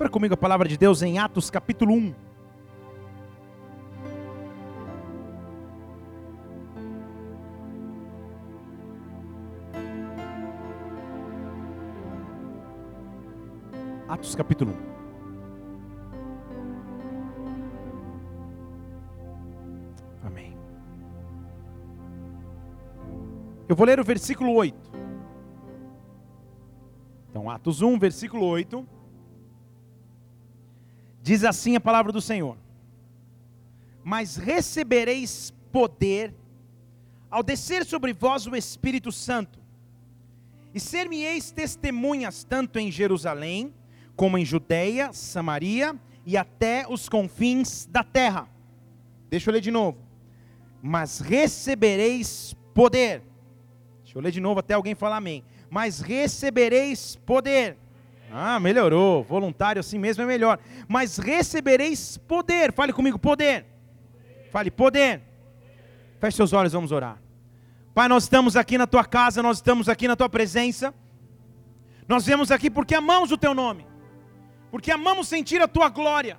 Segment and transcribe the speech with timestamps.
[0.00, 2.14] Abra comigo a palavra de Deus em Atos capítulo 1.
[14.08, 14.76] Atos capítulo 1.
[20.26, 20.56] Amém.
[23.68, 24.90] Eu vou ler o versículo 8.
[27.28, 28.99] Então, Atos 1, versículo 8.
[31.30, 32.56] Diz assim a palavra do Senhor:
[34.02, 36.34] Mas recebereis poder
[37.30, 39.60] ao descer sobre vós o Espírito Santo,
[40.74, 43.72] e ser-me-eis testemunhas tanto em Jerusalém,
[44.16, 45.94] como em Judeia, Samaria
[46.26, 48.48] e até os confins da terra.
[49.28, 49.98] Deixa eu ler de novo.
[50.82, 53.22] Mas recebereis poder.
[54.02, 55.44] Deixa eu ler de novo até alguém falar amém.
[55.70, 57.78] Mas recebereis poder.
[58.32, 59.22] Ah, melhorou.
[59.24, 60.58] Voluntário assim mesmo é melhor.
[60.88, 62.72] Mas recebereis poder.
[62.72, 63.66] Fale comigo, poder.
[64.50, 65.22] Fale, poder.
[66.20, 67.18] Feche seus olhos, vamos orar.
[67.94, 70.94] Pai, nós estamos aqui na tua casa, nós estamos aqui na tua presença.
[72.06, 73.86] Nós viemos aqui porque amamos o teu nome.
[74.70, 76.38] Porque amamos sentir a tua glória.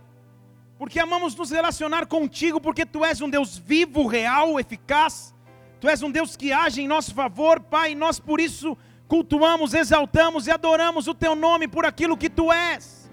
[0.77, 5.33] Porque amamos nos relacionar contigo, porque tu és um Deus vivo, real, eficaz.
[5.79, 8.77] Tu és um Deus que age em nosso favor, Pai, e nós por isso
[9.11, 13.11] cultuamos, exaltamos e adoramos o teu nome por aquilo que tu és.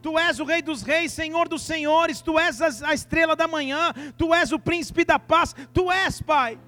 [0.00, 3.92] Tu és o Rei dos Reis, Senhor dos Senhores, tu és a estrela da manhã,
[4.16, 6.60] tu és o príncipe da paz, tu és, Pai.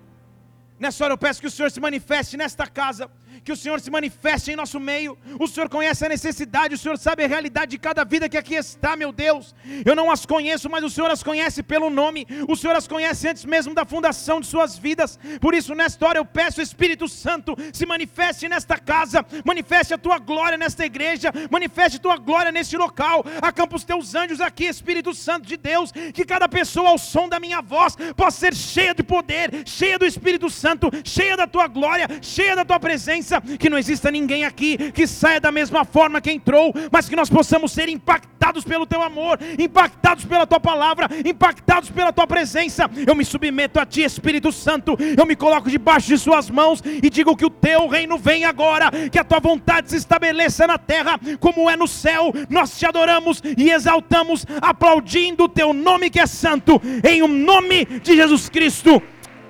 [0.76, 3.08] Nessa hora eu peço que o Senhor se manifeste nesta casa
[3.44, 5.18] que o Senhor se manifeste em nosso meio.
[5.38, 8.54] O Senhor conhece a necessidade, o Senhor sabe a realidade de cada vida que aqui
[8.54, 9.54] está, meu Deus.
[9.84, 12.26] Eu não as conheço, mas o Senhor as conhece pelo nome.
[12.48, 15.18] O Senhor as conhece antes mesmo da fundação de suas vidas.
[15.42, 20.18] Por isso, nesta hora eu peço, Espírito Santo, se manifeste nesta casa, manifeste a tua
[20.18, 23.22] glória nesta igreja, manifeste a tua glória neste local.
[23.42, 27.38] Acampa os teus anjos aqui, Espírito Santo de Deus, que cada pessoa ao som da
[27.38, 32.08] minha voz possa ser cheia de poder, cheia do Espírito Santo, cheia da tua glória,
[32.22, 36.30] cheia da tua presença que não exista ninguém aqui que saia da mesma forma que
[36.30, 41.90] entrou, mas que nós possamos ser impactados pelo teu amor, impactados pela tua palavra, impactados
[41.90, 42.90] pela tua presença.
[43.06, 47.08] Eu me submeto a ti, Espírito Santo, eu me coloco debaixo de suas mãos e
[47.10, 51.18] digo que o teu reino vem agora, que a tua vontade se estabeleça na terra
[51.40, 52.32] como é no céu.
[52.48, 57.84] Nós te adoramos e exaltamos, aplaudindo o teu nome que é santo, em o nome
[57.84, 59.02] de Jesus Cristo.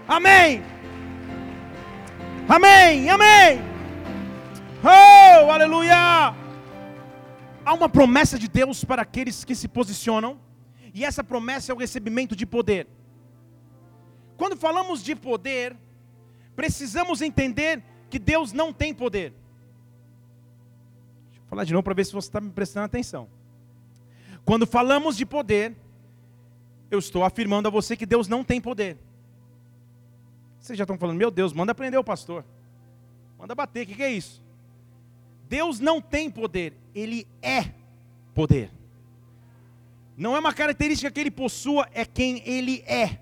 [0.07, 0.63] Amém.
[2.49, 3.09] Amém.
[3.09, 3.74] Amém.
[4.87, 5.97] Oh, aleluia!
[7.65, 10.39] Há uma promessa de Deus para aqueles que se posicionam,
[10.93, 12.87] e essa promessa é o recebimento de poder.
[14.37, 15.75] Quando falamos de poder,
[16.55, 19.33] precisamos entender que Deus não tem poder.
[21.29, 23.27] Deixa eu falar de novo para ver se você está me prestando atenção.
[24.45, 25.75] Quando falamos de poder,
[26.91, 28.99] eu estou afirmando a você que Deus não tem poder.
[30.61, 32.45] Vocês já estão falando, meu Deus, manda prender o pastor.
[33.39, 34.44] Manda bater, o que, que é isso?
[35.49, 37.71] Deus não tem poder, Ele é
[38.35, 38.71] poder.
[40.17, 43.19] Não é uma característica que Ele possua, é quem Ele é.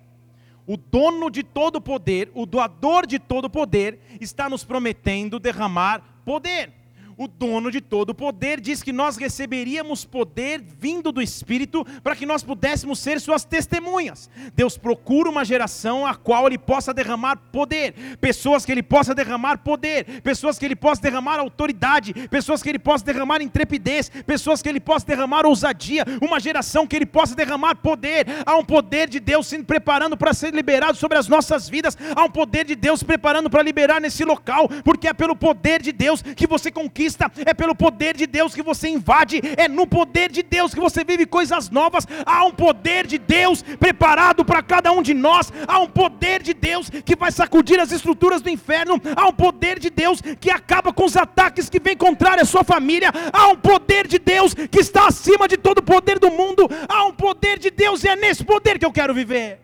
[0.66, 6.81] O dono de todo poder, o doador de todo poder, está nos prometendo derramar poder
[7.22, 12.16] o dono de todo o poder, diz que nós receberíamos poder vindo do Espírito para
[12.16, 14.28] que nós pudéssemos ser suas testemunhas.
[14.54, 19.58] Deus procura uma geração a qual Ele possa derramar poder, pessoas que Ele possa derramar
[19.58, 24.68] poder, pessoas que Ele possa derramar autoridade, pessoas que Ele possa derramar intrepidez, pessoas que
[24.68, 28.26] Ele possa derramar ousadia, uma geração que Ele possa derramar poder.
[28.44, 32.24] Há um poder de Deus se preparando para ser liberado sobre as nossas vidas, há
[32.24, 36.20] um poder de Deus preparando para liberar nesse local, porque é pelo poder de Deus
[36.22, 40.30] que você conquista conquista, é pelo poder de Deus que você invade, é no poder
[40.30, 42.06] de Deus que você vive coisas novas.
[42.24, 46.54] Há um poder de Deus preparado para cada um de nós, há um poder de
[46.54, 50.92] Deus que vai sacudir as estruturas do inferno, há um poder de Deus que acaba
[50.92, 54.80] com os ataques que vem contrário à sua família, há um poder de Deus que
[54.80, 58.16] está acima de todo o poder do mundo, há um poder de Deus e é
[58.16, 59.60] nesse poder que eu quero viver.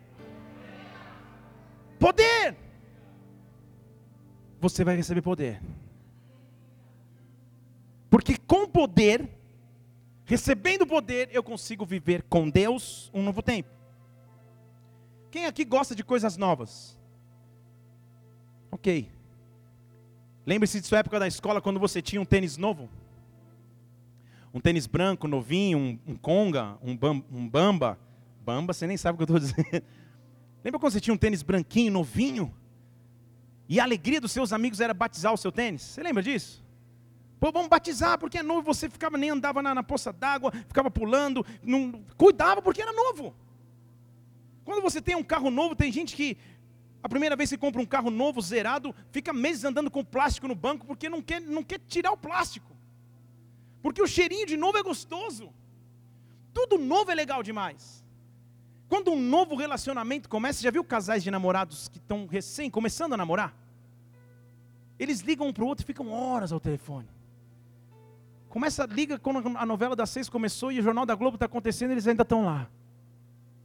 [1.99, 2.55] Poder.
[4.61, 5.61] Você vai receber poder.
[8.11, 9.29] Porque com poder,
[10.25, 13.69] recebendo poder, eu consigo viver com Deus um novo tempo.
[15.31, 16.99] Quem aqui gosta de coisas novas?
[18.71, 19.11] Ok.
[20.47, 22.89] Lembre-se de sua época da escola quando você tinha um tênis novo?
[24.53, 27.99] Um tênis branco, novinho, um, um conga, um, bam, um bamba.
[28.41, 29.85] Bamba, você nem sabe o que eu estou dizendo.
[30.65, 32.55] Lembra quando você tinha um tênis branquinho, novinho?
[33.69, 35.83] E a alegria dos seus amigos era batizar o seu tênis?
[35.83, 36.65] Você lembra disso?
[37.41, 40.91] Pô, vamos batizar, porque é novo, você ficava nem andava na, na poça d'água, ficava
[40.91, 43.35] pulando, não, cuidava porque era novo.
[44.65, 46.37] Quando você tem um carro novo, tem gente que
[47.03, 50.55] a primeira vez que compra um carro novo, zerado, fica meses andando com plástico no
[50.55, 52.77] banco porque não quer, não quer tirar o plástico.
[53.81, 55.53] Porque o cheirinho de novo é gostoso.
[56.53, 58.05] Tudo novo é legal demais.
[58.89, 63.17] Quando um novo relacionamento começa, já viu casais de namorados que estão recém começando a
[63.17, 63.55] namorar?
[64.99, 67.07] Eles ligam um para o outro e ficam horas ao telefone.
[68.49, 71.91] Começa, liga quando a novela das seis começou e o Jornal da Globo está acontecendo,
[71.91, 72.69] eles ainda estão lá.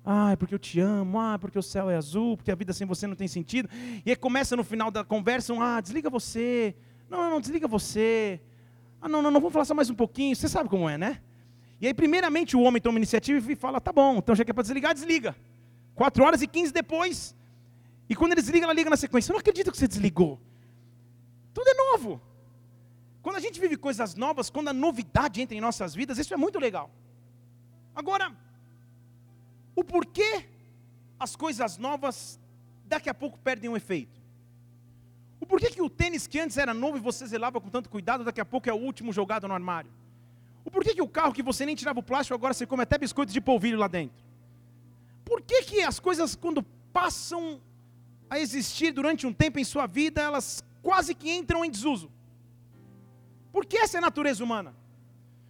[0.05, 2.73] Ah, é porque eu te amo, ah, porque o céu é azul, porque a vida
[2.73, 3.69] sem você não tem sentido.
[4.05, 6.75] E aí começa no final da conversa, um, ah, desliga você.
[7.09, 8.41] Não, não, não, desliga você.
[9.01, 10.35] Ah, não, não, não, vamos falar só mais um pouquinho.
[10.35, 11.21] Você sabe como é, né?
[11.79, 14.53] E aí, primeiramente, o homem toma iniciativa e fala, tá bom, então já que é
[14.53, 15.35] para desligar, desliga.
[15.95, 17.33] Quatro horas e quinze depois.
[18.09, 19.31] E quando ele desliga, ela liga na sequência.
[19.31, 20.39] Eu não acredito que você desligou.
[21.53, 22.21] Tudo é novo.
[23.23, 26.37] Quando a gente vive coisas novas, quando a novidade entra em nossas vidas, isso é
[26.37, 26.91] muito legal.
[27.95, 28.35] Agora,
[29.73, 30.45] o porquê
[31.17, 32.37] as coisas novas
[32.85, 34.21] daqui a pouco perdem o efeito?
[35.39, 38.25] O porquê que o tênis que antes era novo e você zelava com tanto cuidado,
[38.25, 39.91] daqui a pouco é o último jogado no armário?
[40.65, 42.97] O porquê que o carro que você nem tirava o plástico, agora você come até
[42.97, 44.21] biscoitos de polvilho lá dentro?
[45.23, 46.61] Por que, que as coisas, quando
[46.91, 47.61] passam
[48.29, 52.11] a existir durante um tempo em sua vida, elas quase que entram em desuso?
[53.53, 54.75] Porque essa é a natureza humana.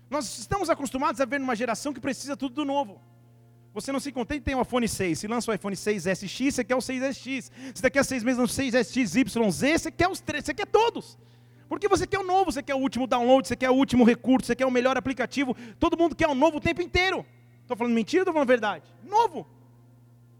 [0.09, 3.01] Nós estamos acostumados a ver numa geração que precisa tudo do novo.
[3.73, 5.17] Você não se contente tem um iPhone 6.
[5.17, 7.49] Se lança o iPhone 6SX, você quer o 6SX.
[7.73, 11.17] Se daqui a seis meses não 6SX, YZ, você quer os três, você quer todos.
[11.67, 14.47] Porque você quer o novo, você quer o último download, você quer o último recurso,
[14.47, 15.55] você quer o melhor aplicativo.
[15.79, 17.25] Todo mundo quer o novo o tempo inteiro.
[17.61, 18.83] Estou falando mentira ou estou falando verdade?
[19.03, 19.47] Novo.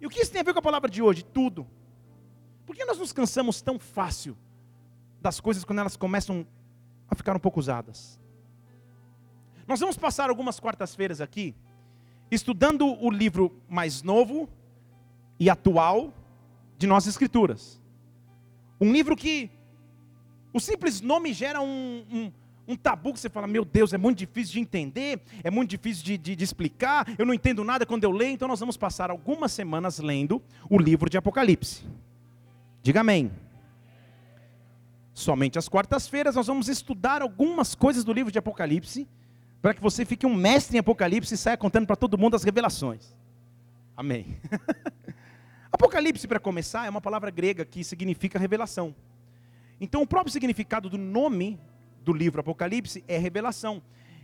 [0.02, 1.24] E o que isso tem a ver com a palavra de hoje?
[1.24, 1.66] Tudo.
[2.66, 4.38] Por que nós nos cansamos tão fácil
[5.22, 6.46] das coisas quando elas começam
[7.10, 8.20] a ficar um pouco usadas.
[9.68, 11.56] Nós vamos passar algumas quartas-feiras aqui
[12.30, 14.50] estudando o livro mais novo
[15.40, 16.14] e atual
[16.78, 17.82] de nossas escrituras.
[18.80, 19.50] Um livro que
[20.52, 22.32] o simples nome gera um, um,
[22.68, 26.04] um, tabu que você fala, meu Deus, é muito difícil de entender, é muito difícil
[26.04, 29.10] de, de, de explicar, eu não entendo nada quando eu leio, então nós vamos passar
[29.10, 31.84] algumas semanas lendo o livro de Apocalipse.
[32.82, 33.32] Diga amém.
[35.14, 39.08] Somente às quartas-feiras nós vamos estudar algumas coisas do livro de Apocalipse,
[39.62, 42.44] para que você fique um mestre em Apocalipse e saia contando para todo mundo as
[42.44, 43.16] revelações.
[43.96, 44.26] Amém.
[45.72, 48.94] Apocalipse, para começar, é uma palavra grega que significa revelação.
[49.80, 51.60] Então, o próprio significado do nome
[52.04, 53.82] do livro Apocalipse é revelação.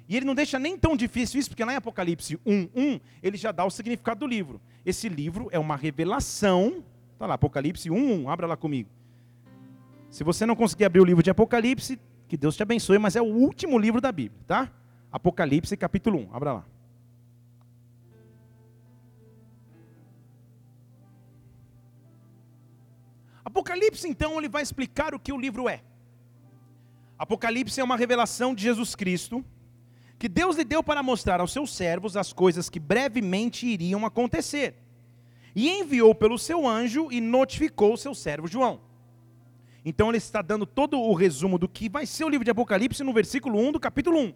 [0.07, 3.51] E ele não deixa nem tão difícil isso, porque lá em Apocalipse 1:1, ele já
[3.51, 4.59] dá o significado do livro.
[4.83, 6.83] Esse livro é uma revelação.
[7.13, 8.89] Está lá, Apocalipse 1:1, abra lá comigo.
[10.09, 13.21] Se você não conseguir abrir o livro de Apocalipse, que Deus te abençoe, mas é
[13.21, 14.71] o último livro da Bíblia, tá?
[15.11, 16.65] Apocalipse capítulo 1, abra lá.
[23.43, 25.81] Apocalipse, então, ele vai explicar o que o livro é.
[27.17, 29.43] Apocalipse é uma revelação de Jesus Cristo,
[30.19, 34.75] que Deus lhe deu para mostrar aos seus servos as coisas que brevemente iriam acontecer.
[35.55, 38.88] E enviou pelo seu anjo e notificou o seu servo João.
[39.83, 43.03] Então ele está dando todo o resumo do que vai ser o livro de Apocalipse
[43.03, 44.33] no versículo 1 do capítulo 1.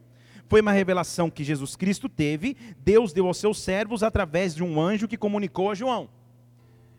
[0.47, 4.79] Foi uma revelação que Jesus Cristo teve, Deus deu aos seus servos através de um
[4.79, 6.09] anjo que comunicou a João.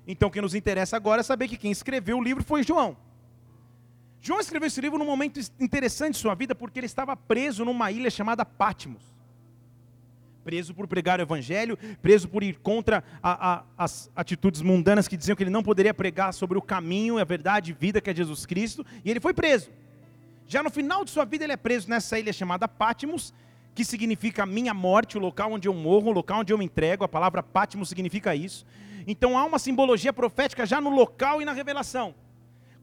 [0.07, 2.97] Então o que nos interessa agora é saber que quem escreveu o livro foi João.
[4.21, 7.91] João escreveu esse livro num momento interessante de sua vida porque ele estava preso numa
[7.91, 9.14] ilha chamada Patmos
[10.45, 15.17] preso por pregar o evangelho, preso por ir contra a, a, as atitudes mundanas que
[15.17, 18.15] diziam que ele não poderia pregar sobre o caminho, a verdade e vida que é
[18.15, 19.71] Jesus Cristo, e ele foi preso.
[20.47, 23.33] Já no final de sua vida, ele é preso nessa ilha chamada Patmos,
[23.75, 27.03] que significa minha morte, o local onde eu morro, o local onde eu me entrego.
[27.03, 28.65] A palavra Patmos significa isso.
[29.07, 32.15] Então há uma simbologia profética já no local e na revelação.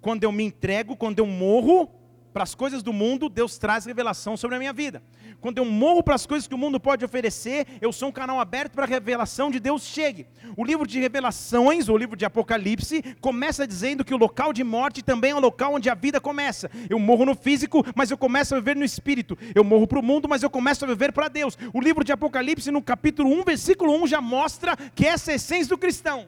[0.01, 1.89] Quando eu me entrego, quando eu morro,
[2.33, 5.03] para as coisas do mundo, Deus traz revelação sobre a minha vida.
[5.39, 8.39] Quando eu morro para as coisas que o mundo pode oferecer, eu sou um canal
[8.39, 10.27] aberto para a revelação de Deus chegue.
[10.55, 15.01] O livro de Revelações, o livro de Apocalipse, começa dizendo que o local de morte
[15.01, 16.69] também é o local onde a vida começa.
[16.89, 19.37] Eu morro no físico, mas eu começo a viver no espírito.
[19.53, 21.57] Eu morro para o mundo, mas eu começo a viver para Deus.
[21.73, 25.35] O livro de Apocalipse, no capítulo 1, versículo 1, já mostra que essa é a
[25.35, 26.27] essência do cristão.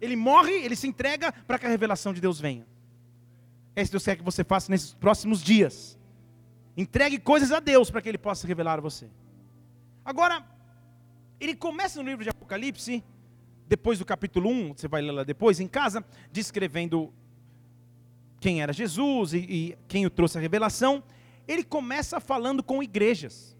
[0.00, 2.75] Ele morre, ele se entrega para que a revelação de Deus venha.
[3.76, 5.98] É isso que Deus quer que você faça nesses próximos dias.
[6.76, 9.08] Entregue coisas a Deus para que Ele possa revelar a você.
[10.04, 10.44] Agora,
[11.38, 13.04] ele começa no livro de Apocalipse,
[13.68, 17.12] depois do capítulo 1, você vai ler lá depois em casa, descrevendo
[18.40, 21.02] quem era Jesus e, e quem o trouxe a revelação.
[21.46, 23.56] ele começa falando com igrejas.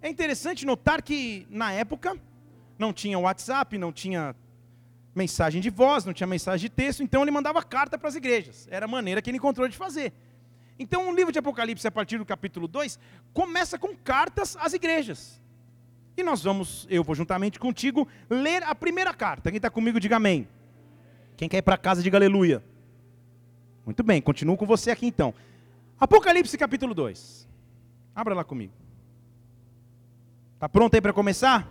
[0.00, 2.16] É interessante notar que na época
[2.78, 4.34] não tinha WhatsApp, não tinha
[5.14, 8.66] mensagem de voz, não tinha mensagem de texto, então ele mandava carta para as igrejas.
[8.70, 10.12] Era a maneira que ele encontrou de fazer.
[10.78, 12.98] Então o livro de Apocalipse, a partir do capítulo 2,
[13.32, 15.40] começa com cartas às igrejas.
[16.16, 19.50] E nós vamos, eu vou juntamente contigo, ler a primeira carta.
[19.50, 20.48] Quem está comigo, diga amém.
[21.36, 22.62] Quem quer ir para casa, diga aleluia.
[23.84, 25.34] Muito bem, continuo com você aqui então.
[25.98, 27.48] Apocalipse capítulo 2.
[28.14, 28.72] Abra lá comigo.
[30.54, 31.68] Está pronto aí para começar?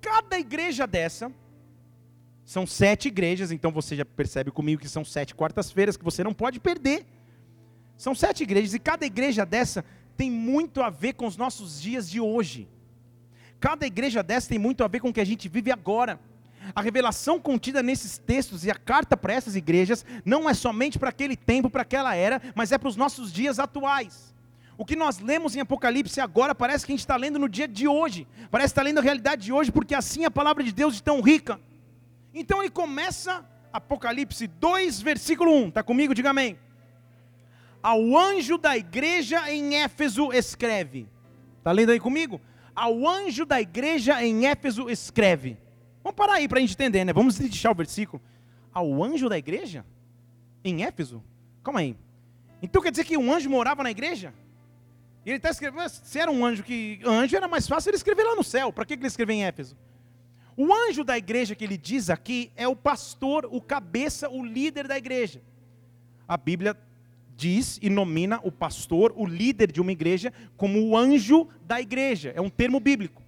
[0.00, 1.32] Cada igreja dessa,
[2.50, 6.34] são sete igrejas, então você já percebe comigo que são sete quartas-feiras que você não
[6.34, 7.06] pode perder.
[7.96, 9.84] São sete igrejas e cada igreja dessa
[10.16, 12.68] tem muito a ver com os nossos dias de hoje.
[13.60, 16.18] Cada igreja dessa tem muito a ver com o que a gente vive agora.
[16.74, 21.10] A revelação contida nesses textos e a carta para essas igrejas não é somente para
[21.10, 24.34] aquele tempo, para aquela era, mas é para os nossos dias atuais.
[24.76, 27.68] O que nós lemos em Apocalipse agora parece que a gente está lendo no dia
[27.68, 30.72] de hoje, parece estar tá lendo a realidade de hoje, porque assim a palavra de
[30.72, 31.60] Deus é tão rica.
[32.32, 36.14] Então ele começa, Apocalipse 2, versículo 1, está comigo?
[36.14, 36.58] Diga amém.
[37.82, 41.08] Ao anjo da igreja em Éfeso escreve.
[41.58, 42.40] Está lendo aí comigo?
[42.74, 45.58] Ao anjo da igreja em Éfeso escreve.
[46.02, 47.12] Vamos parar aí para a gente entender, né?
[47.12, 48.22] Vamos deixar o versículo.
[48.72, 49.84] Ao anjo da igreja?
[50.62, 51.22] Em Éfeso?
[51.62, 51.96] Calma aí.
[52.62, 54.32] Então quer dizer que um anjo morava na igreja?
[55.24, 57.00] E ele está escrevendo, se era um anjo que.
[57.04, 58.72] Anjo era mais fácil ele escrever lá no céu.
[58.72, 59.76] Para que ele escreveu em Éfeso?
[60.62, 64.86] O anjo da igreja que ele diz aqui é o pastor, o cabeça, o líder
[64.86, 65.40] da igreja.
[66.28, 66.76] A Bíblia
[67.34, 72.34] diz e nomina o pastor, o líder de uma igreja, como o anjo da igreja.
[72.36, 73.22] É um termo bíblico.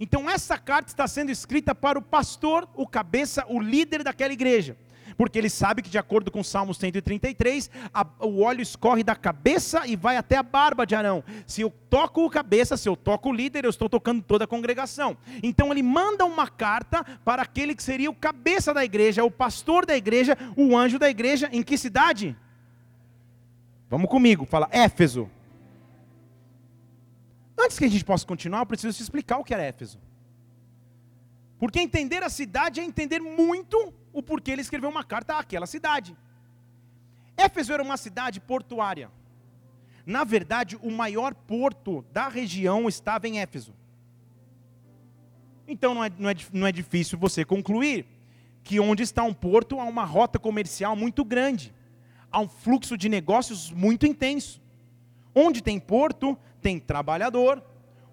[0.00, 4.74] Então essa carta está sendo escrita para o pastor, o cabeça, o líder daquela igreja.
[5.20, 9.86] Porque ele sabe que, de acordo com Salmos 133, a, o óleo escorre da cabeça
[9.86, 11.22] e vai até a barba de Arão.
[11.46, 14.46] Se eu toco o cabeça, se eu toco o líder, eu estou tocando toda a
[14.46, 15.18] congregação.
[15.42, 19.84] Então ele manda uma carta para aquele que seria o cabeça da igreja, o pastor
[19.84, 21.50] da igreja, o anjo da igreja.
[21.52, 22.34] Em que cidade?
[23.90, 25.28] Vamos comigo, fala Éfeso.
[27.58, 29.98] Antes que a gente possa continuar, eu preciso te explicar o que era Éfeso.
[31.60, 36.16] Porque entender a cidade é entender muito o porquê ele escreveu uma carta àquela cidade.
[37.36, 39.10] Éfeso era uma cidade portuária.
[40.06, 43.74] Na verdade, o maior porto da região estava em Éfeso.
[45.68, 48.06] Então não é, não é, não é difícil você concluir
[48.64, 51.74] que onde está um porto há uma rota comercial muito grande,
[52.32, 54.62] há um fluxo de negócios muito intenso.
[55.34, 57.62] Onde tem porto, tem trabalhador.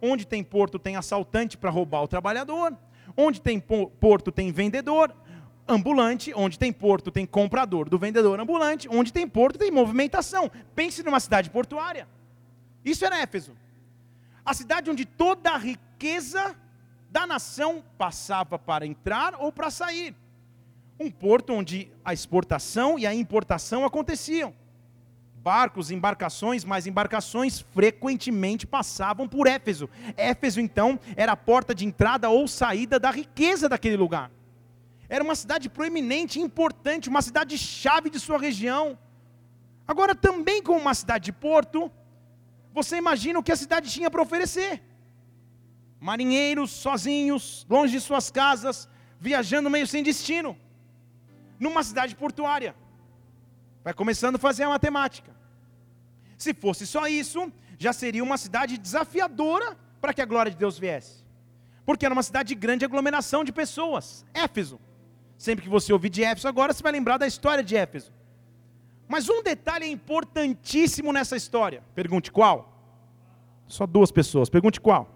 [0.01, 2.77] Onde tem porto, tem assaltante para roubar o trabalhador.
[3.17, 5.13] Onde tem porto, tem vendedor
[5.67, 6.31] ambulante.
[6.35, 8.87] Onde tem porto, tem comprador do vendedor ambulante.
[8.87, 10.51] Onde tem porto, tem movimentação.
[10.75, 12.07] Pense numa cidade portuária.
[12.85, 13.57] Isso era Éfeso.
[14.45, 16.55] A cidade onde toda a riqueza
[17.09, 20.15] da nação passava para entrar ou para sair.
[20.99, 24.53] Um porto onde a exportação e a importação aconteciam
[25.47, 29.89] barcos, embarcações, mas embarcações frequentemente passavam por Éfeso.
[30.17, 34.29] Éfeso, então, era a porta de entrada ou saída da riqueza daquele lugar.
[35.07, 38.99] Era uma cidade proeminente, importante, uma cidade chave de sua região.
[39.87, 41.89] Agora, também como uma cidade de porto,
[42.73, 44.83] você imagina o que a cidade tinha para oferecer.
[45.97, 50.57] Marinheiros sozinhos, longe de suas casas, viajando meio sem destino,
[51.57, 52.75] numa cidade portuária.
[53.81, 55.36] Vai começando a fazer a matemática.
[56.37, 60.77] Se fosse só isso, já seria uma cidade desafiadora para que a glória de Deus
[60.77, 61.25] viesse.
[61.85, 64.25] Porque era uma cidade de grande aglomeração de pessoas.
[64.33, 64.79] Éfeso.
[65.37, 68.11] Sempre que você ouvir de Éfeso agora, você vai lembrar da história de Éfeso.
[69.07, 71.81] Mas um detalhe é importantíssimo nessa história.
[71.95, 72.73] Pergunte qual?
[73.67, 74.49] Só duas pessoas.
[74.49, 75.09] Pergunte qual?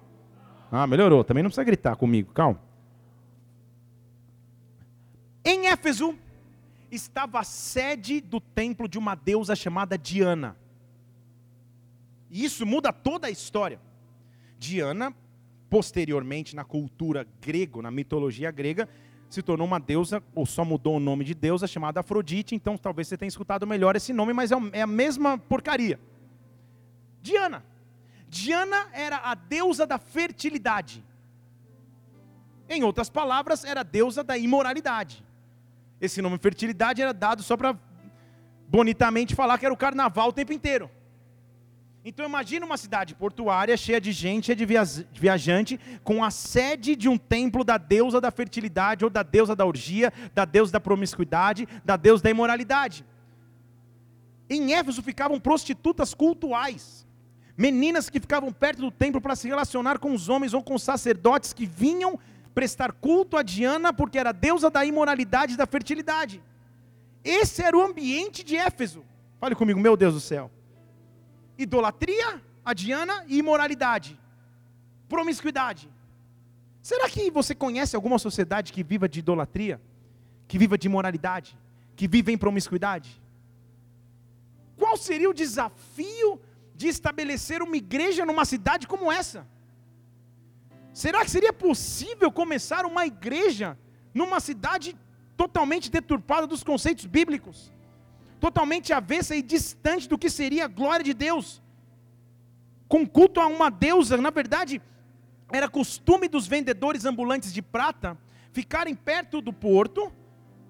[0.71, 1.23] Ah, melhorou.
[1.23, 2.31] Também não precisa gritar comigo.
[2.33, 2.59] Calma.
[5.43, 6.15] Em Éfeso,
[6.91, 10.55] estava a sede do templo de uma deusa chamada Diana.
[12.31, 13.79] E isso muda toda a história.
[14.57, 15.13] Diana,
[15.69, 18.87] posteriormente na cultura grega, na mitologia grega,
[19.29, 22.55] se tornou uma deusa, ou só mudou o nome de deusa, chamada Afrodite.
[22.55, 25.99] Então talvez você tenha escutado melhor esse nome, mas é, é a mesma porcaria.
[27.21, 27.63] Diana.
[28.29, 31.03] Diana era a deusa da fertilidade.
[32.69, 35.21] Em outras palavras, era a deusa da imoralidade.
[35.99, 37.77] Esse nome fertilidade era dado só para
[38.69, 40.89] bonitamente falar que era o carnaval o tempo inteiro.
[42.03, 44.65] Então imagina uma cidade portuária cheia de gente, cheia de
[45.13, 49.65] viajante, com a sede de um templo da deusa da fertilidade, ou da deusa da
[49.65, 53.05] orgia, da deusa da promiscuidade, da deusa da imoralidade.
[54.49, 57.07] em Éfeso ficavam prostitutas cultuais,
[57.55, 60.83] meninas que ficavam perto do templo para se relacionar com os homens ou com os
[60.83, 62.19] sacerdotes que vinham
[62.53, 66.41] prestar culto a Diana, porque era deusa da imoralidade e da fertilidade.
[67.23, 69.05] Esse era o ambiente de Éfeso.
[69.39, 70.51] Fale comigo, meu Deus do céu.
[71.63, 74.19] Idolatria a Diana e imoralidade.
[75.09, 75.89] Promiscuidade.
[76.81, 79.81] Será que você conhece alguma sociedade que viva de idolatria?
[80.47, 81.57] Que viva de imoralidade?
[81.95, 83.21] Que viva em promiscuidade?
[84.77, 86.39] Qual seria o desafio
[86.75, 89.45] de estabelecer uma igreja numa cidade como essa?
[90.93, 93.77] Será que seria possível começar uma igreja
[94.13, 94.97] numa cidade
[95.37, 97.71] totalmente deturpada dos conceitos bíblicos?
[98.41, 101.61] Totalmente avessa e distante do que seria a glória de Deus?
[102.87, 104.81] Com culto a uma deusa, na verdade,
[105.53, 108.17] era costume dos vendedores ambulantes de prata
[108.51, 110.11] ficarem perto do porto,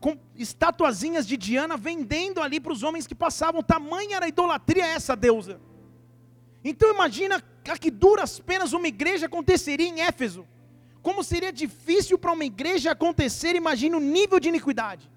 [0.01, 3.63] com estatuazinhas de Diana vendendo ali para os homens que passavam.
[3.63, 5.62] Tamanha era a idolatria essa deusa.
[6.63, 10.46] Então imagina a que duras penas uma igreja aconteceria em Éfeso.
[11.01, 15.10] Como seria difícil para uma igreja acontecer, imagina o nível de iniquidade.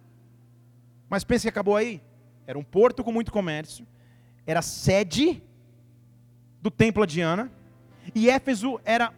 [1.10, 2.00] Mas pense que acabou aí.
[2.46, 3.86] Era um porto com muito comércio,
[4.46, 5.42] era sede
[6.60, 7.50] do templo de Diana,
[8.14, 9.12] e Éfeso era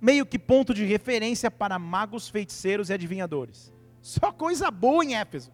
[0.00, 3.72] meio que ponto de referência para magos, feiticeiros e adivinhadores.
[4.02, 5.50] Só coisa boa em Éfeso.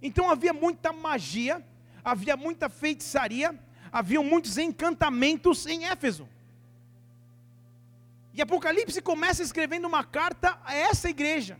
[0.00, 1.64] Então havia muita magia,
[2.04, 3.58] havia muita feitiçaria,
[3.92, 6.28] haviam muitos encantamentos em Éfeso.
[8.34, 11.58] E Apocalipse começa escrevendo uma carta a essa igreja.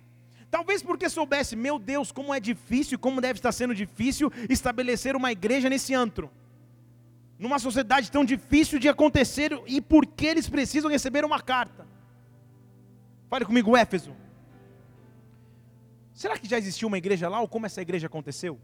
[0.53, 5.33] Talvez porque soubesse, meu Deus, como é difícil, como deve estar sendo difícil estabelecer uma
[5.33, 6.31] igreja nesse antro.
[7.39, 11.87] Numa sociedade tão difícil de acontecer e por que eles precisam receber uma carta.
[13.31, 14.15] Fale comigo, Éfeso.
[16.13, 18.61] Será que já existiu uma igreja lá ou como essa igreja aconteceu?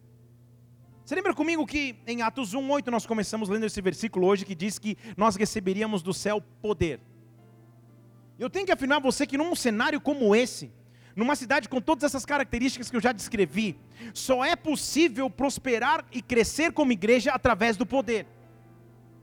[1.07, 4.79] Você lembra comigo que em Atos 1:8 nós começamos lendo esse versículo hoje que diz
[4.79, 7.01] que nós receberíamos do céu poder.
[8.39, 10.71] Eu tenho que afirmar a você que num cenário como esse,
[11.19, 13.77] numa cidade com todas essas características que eu já descrevi,
[14.15, 18.25] só é possível prosperar e crescer como igreja através do poder.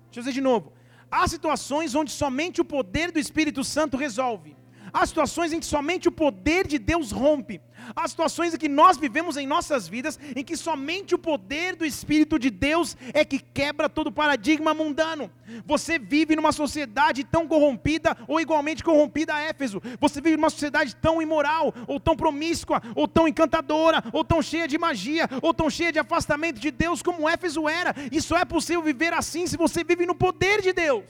[0.07, 0.73] Deixa eu dizer de novo.
[1.09, 4.54] Há situações onde somente o poder do Espírito Santo resolve.
[4.97, 7.59] Há situações em que somente o poder de Deus rompe.
[7.93, 11.85] Há situações em que nós vivemos em nossas vidas em que somente o poder do
[11.85, 15.29] Espírito de Deus é que quebra todo paradigma mundano.
[15.65, 19.81] Você vive numa sociedade tão corrompida ou igualmente corrompida a Éfeso.
[19.99, 24.65] Você vive numa sociedade tão imoral, ou tão promíscua, ou tão encantadora, ou tão cheia
[24.65, 27.93] de magia, ou tão cheia de afastamento de Deus como Éfeso era.
[28.09, 31.03] E só é possível viver assim se você vive no poder de Deus.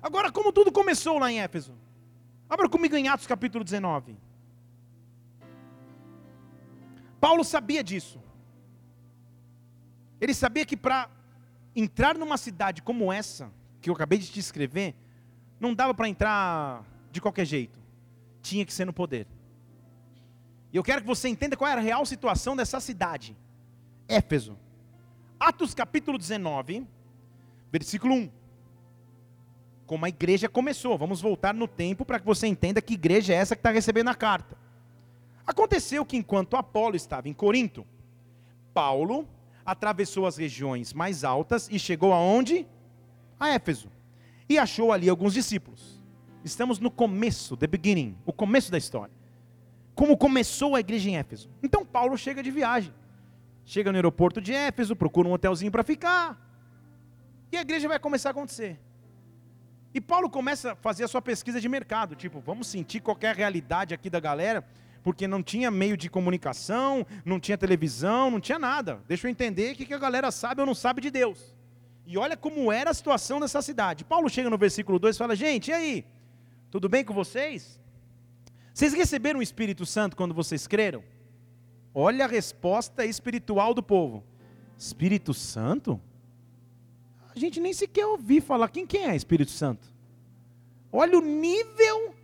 [0.00, 1.87] Agora, como tudo começou lá em Éfeso?
[2.48, 4.16] Abra comigo em Atos capítulo 19.
[7.20, 8.20] Paulo sabia disso.
[10.20, 11.10] Ele sabia que para
[11.76, 14.94] entrar numa cidade como essa, que eu acabei de te escrever,
[15.60, 17.78] não dava para entrar de qualquer jeito.
[18.40, 19.26] Tinha que ser no poder.
[20.72, 23.36] E eu quero que você entenda qual era a real situação dessa cidade.
[24.08, 24.56] Éfeso.
[25.38, 26.86] Atos capítulo 19,
[27.70, 28.37] versículo 1
[29.88, 30.98] como a igreja começou.
[30.98, 34.08] Vamos voltar no tempo para que você entenda que igreja é essa que está recebendo
[34.08, 34.54] a carta.
[35.46, 37.86] Aconteceu que enquanto Apolo estava em Corinto,
[38.74, 39.26] Paulo
[39.64, 42.66] atravessou as regiões mais altas e chegou aonde?
[43.40, 43.90] A Éfeso.
[44.46, 46.04] E achou ali alguns discípulos.
[46.44, 49.14] Estamos no começo, the beginning, o começo da história.
[49.94, 51.48] Como começou a igreja em Éfeso.
[51.62, 52.92] Então Paulo chega de viagem.
[53.64, 56.38] Chega no aeroporto de Éfeso, procura um hotelzinho para ficar.
[57.50, 58.78] E a igreja vai começar a acontecer.
[59.98, 63.92] E Paulo começa a fazer a sua pesquisa de mercado, tipo, vamos sentir qualquer realidade
[63.92, 64.64] aqui da galera,
[65.02, 69.02] porque não tinha meio de comunicação, não tinha televisão, não tinha nada.
[69.08, 71.52] Deixa eu entender o que a galera sabe ou não sabe de Deus.
[72.06, 74.04] E olha como era a situação dessa cidade.
[74.04, 76.04] Paulo chega no versículo 2 e fala: Gente, e aí?
[76.70, 77.80] Tudo bem com vocês?
[78.72, 81.02] Vocês receberam o Espírito Santo quando vocês creram?
[81.92, 84.22] Olha a resposta espiritual do povo:
[84.78, 86.00] Espírito Santo?
[87.38, 89.86] A gente nem sequer ouvir falar quem, quem é Espírito Santo.
[90.92, 92.14] Olha o nível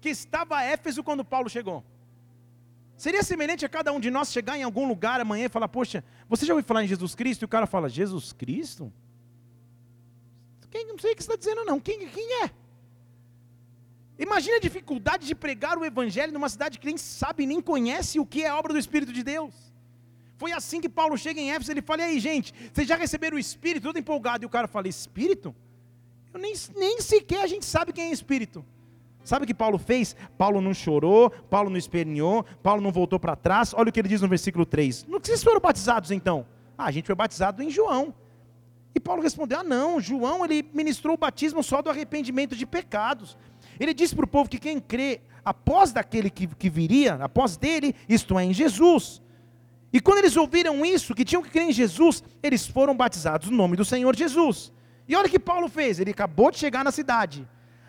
[0.00, 1.82] que estava Éfeso quando Paulo chegou.
[2.96, 6.04] Seria semelhante a cada um de nós chegar em algum lugar amanhã e falar: Poxa,
[6.28, 7.42] você já ouviu falar em Jesus Cristo?
[7.42, 8.92] E o cara fala: Jesus Cristo?
[10.70, 11.78] Quem, não sei o que você está dizendo, não.
[11.78, 12.50] Quem, quem é?
[14.18, 18.26] Imagina a dificuldade de pregar o Evangelho numa cidade que nem sabe, nem conhece o
[18.26, 19.63] que é a obra do Espírito de Deus.
[20.36, 23.36] Foi assim que Paulo chega em Éfeso, ele fala, e aí gente, vocês já receberam
[23.36, 25.54] o Espírito, todo empolgado, e o cara fala, Espírito?
[26.32, 28.64] Eu nem, nem sequer a gente sabe quem é Espírito.
[29.24, 30.14] Sabe o que Paulo fez?
[30.36, 33.72] Paulo não chorou, Paulo não esperneou, Paulo não voltou para trás.
[33.72, 35.04] Olha o que ele diz no versículo 3.
[35.04, 36.46] No que vocês foram batizados então?
[36.76, 38.12] Ah, a gente foi batizado em João.
[38.94, 43.38] E Paulo respondeu: Ah, não, João ele ministrou o batismo só do arrependimento de pecados.
[43.80, 47.94] Ele disse para o povo que quem crê após daquele que, que viria, após dele,
[48.06, 49.22] isto é, em Jesus.
[49.94, 53.56] E quando eles ouviram isso, que tinham que crer em Jesus, eles foram batizados no
[53.56, 54.72] nome do Senhor Jesus.
[55.06, 57.46] E olha o que Paulo fez: ele acabou de chegar na cidade.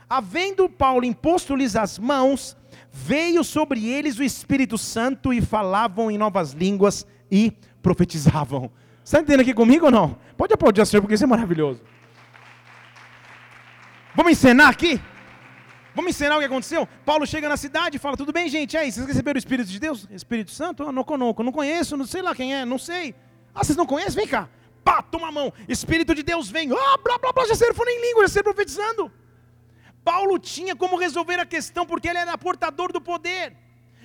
[0.08, 2.56] Havendo Paulo imposto-lhes as mãos,
[2.92, 8.70] veio sobre eles o Espírito Santo e falavam em novas línguas e profetizavam.
[9.04, 10.16] Está entendendo aqui comigo ou não?
[10.38, 11.82] Pode aplaudir o Senhor, porque isso é maravilhoso.
[14.14, 15.02] Vamos encenar aqui?
[15.96, 16.86] Vamos ensinar o que aconteceu?
[17.06, 18.76] Paulo chega na cidade e fala: Tudo bem, gente?
[18.76, 20.06] Aí, vocês receberam o Espírito de Deus?
[20.12, 20.84] Espírito Santo?
[20.84, 23.16] Ah, não não conheço, não sei lá quem é, não sei.
[23.54, 24.16] Ah, vocês não conhecem?
[24.16, 24.50] Vem cá.
[24.84, 25.54] Pá, toma a mão.
[25.70, 26.70] Espírito de Deus vem.
[26.72, 29.12] Ah, blá, blá, blá, já saíram falando em língua, já saíram profetizando.
[30.04, 33.56] Paulo tinha como resolver a questão porque ele era portador do poder.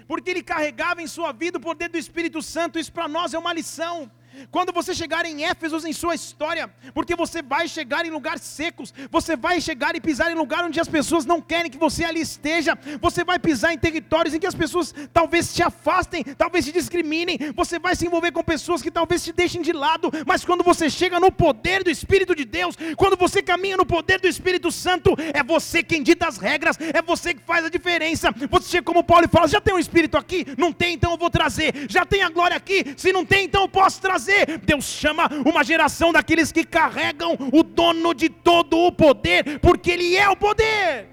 [0.07, 2.79] Porque ele carregava em sua vida o poder do Espírito Santo.
[2.79, 4.11] Isso para nós é uma lição.
[4.51, 8.93] Quando você chegar em Éfesos em sua história, porque você vai chegar em lugares secos,
[9.11, 12.21] você vai chegar e pisar em lugar onde as pessoas não querem que você ali
[12.21, 16.73] esteja, você vai pisar em territórios em que as pessoas talvez te afastem, talvez te
[16.73, 20.63] discriminem, você vai se envolver com pessoas que talvez te deixem de lado, mas quando
[20.63, 24.71] você chega no poder do Espírito de Deus, quando você caminha no poder do Espírito
[24.71, 28.33] Santo, é você quem dita as regras, é você que faz a diferença.
[28.51, 30.47] Você chega como Paulo e fala: já tem um Espírito aqui?
[30.57, 31.87] Não tem, então eu vou trazer.
[31.89, 32.95] Já tem a glória aqui?
[32.97, 34.59] Se não tem, então eu posso trazer fazer.
[34.59, 40.17] Deus chama uma geração daqueles que carregam o dono de todo o poder, porque Ele
[40.17, 41.09] é o poder.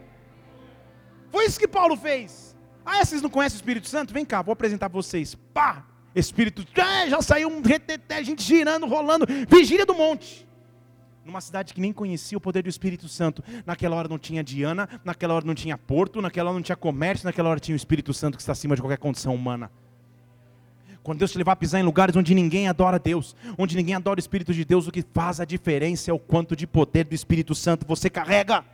[1.31, 2.55] Foi isso que Paulo fez.
[2.85, 4.13] Ah, vocês não conhecem o Espírito Santo?
[4.13, 5.35] Vem cá, vou apresentar para vocês.
[5.53, 5.85] Pá!
[6.15, 10.47] Espírito, é, já saiu um reteté, gente girando, rolando, vigília do monte.
[11.23, 13.43] Numa cidade que nem conhecia o poder do Espírito Santo.
[13.65, 17.25] Naquela hora não tinha Diana, naquela hora não tinha porto, naquela hora não tinha comércio,
[17.25, 19.69] naquela hora tinha o Espírito Santo que está acima de qualquer condição humana.
[21.07, 24.17] Quando Deus te levar a pisar em lugares onde ninguém adora Deus, onde ninguém adora
[24.17, 27.15] o Espírito de Deus, o que faz a diferença é o quanto de poder do
[27.15, 28.65] Espírito Santo você carrega.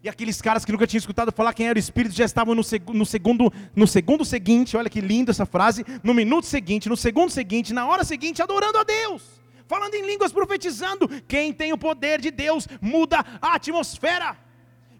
[0.00, 2.62] E aqueles caras que nunca tinham escutado falar quem era o Espírito já estavam no,
[2.62, 6.96] seg no, segundo, no segundo seguinte, olha que lindo essa frase, no minuto seguinte, no
[6.96, 11.08] segundo seguinte, na hora seguinte, adorando a Deus, falando em línguas, profetizando.
[11.26, 14.36] Quem tem o poder de Deus muda a atmosfera.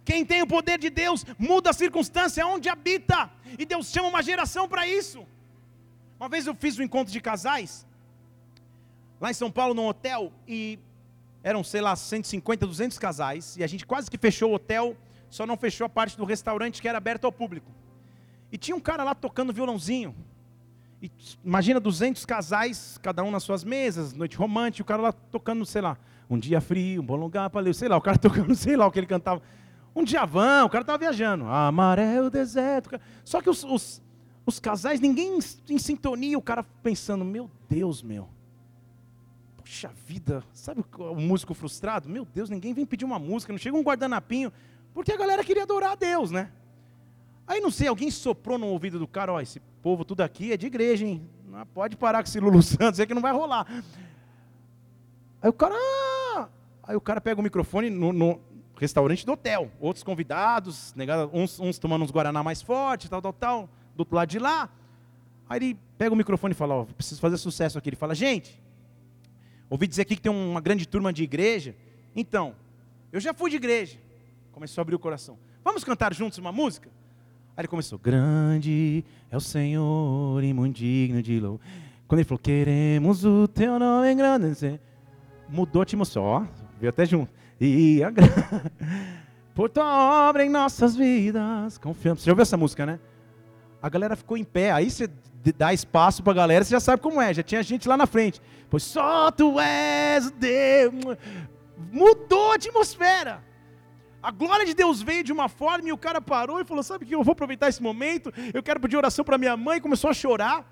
[0.04, 3.30] Quem tem o poder de Deus muda a circunstância onde habita.
[3.56, 5.24] E Deus chama uma geração para isso.
[6.18, 7.86] Uma vez eu fiz um encontro de casais,
[9.20, 10.78] lá em São Paulo, num hotel, e
[11.42, 14.96] eram, sei lá, 150, 200 casais, e a gente quase que fechou o hotel,
[15.30, 17.70] só não fechou a parte do restaurante que era aberta ao público.
[18.50, 20.14] E tinha um cara lá tocando violãozinho.
[21.00, 21.10] E
[21.44, 25.82] imagina 200 casais, cada um nas suas mesas, noite romântica, o cara lá tocando, sei
[25.82, 25.96] lá,
[26.28, 28.86] um dia frio, um bom lugar para ler, sei lá, o cara tocando, sei lá
[28.86, 29.40] o que ele cantava.
[29.94, 31.46] Um diavão, o cara estava viajando.
[31.46, 33.00] Amarelo deserto.
[33.24, 34.02] Só que os, os,
[34.48, 38.26] os casais, ninguém em sintonia, o cara pensando, meu Deus, meu.
[39.58, 42.08] Puxa vida, sabe o músico frustrado?
[42.08, 44.50] Meu Deus, ninguém vem pedir uma música, não chega um guardanapinho,
[44.94, 46.50] porque a galera queria adorar a Deus, né?
[47.46, 50.56] Aí não sei, alguém soprou no ouvido do cara, ó, esse povo tudo aqui é
[50.56, 51.28] de igreja, hein?
[51.46, 53.66] Não pode parar com esse Lulu Santos, é que não vai rolar.
[55.42, 56.48] Aí o cara, ah!
[56.84, 58.40] aí o cara pega o microfone no, no
[58.78, 60.94] restaurante do hotel, outros convidados,
[61.34, 64.70] uns, uns tomando uns guaraná mais forte, tal, tal, tal do outro lado de lá.
[65.48, 67.88] Aí ele pega o microfone e fala: Ó, preciso fazer sucesso aqui.
[67.88, 68.62] Ele fala: Gente,
[69.68, 71.74] ouvi dizer aqui que tem uma grande turma de igreja.
[72.14, 72.54] Então,
[73.12, 73.98] eu já fui de igreja.
[74.52, 75.36] Começou a abrir o coração.
[75.64, 76.88] Vamos cantar juntos uma música?
[77.56, 81.66] Aí ele começou: Grande é o Senhor e muito digno de louvar.
[82.06, 84.80] Quando ele falou: Queremos o teu nome engrandecer.
[85.48, 86.24] Mudou a atmosfera.
[86.24, 86.44] Ó,
[86.78, 87.32] veio até junto.
[87.60, 88.12] E a
[89.56, 91.78] por tua obra em nossas vidas.
[91.78, 92.22] Confiamos.
[92.22, 93.00] Você já ouviu essa música, né?
[93.82, 94.72] A galera ficou em pé.
[94.72, 95.08] Aí você
[95.56, 97.32] dá espaço para a galera, você já sabe como é.
[97.32, 98.40] Já tinha gente lá na frente.
[98.68, 100.92] Pois só tu és Deus.
[101.90, 103.42] Mudou a atmosfera.
[104.22, 107.06] A glória de Deus veio de uma forma e o cara parou e falou: Sabe
[107.06, 108.32] que eu vou aproveitar esse momento?
[108.52, 109.80] Eu quero pedir oração para minha mãe.
[109.80, 110.66] Começou a chorar.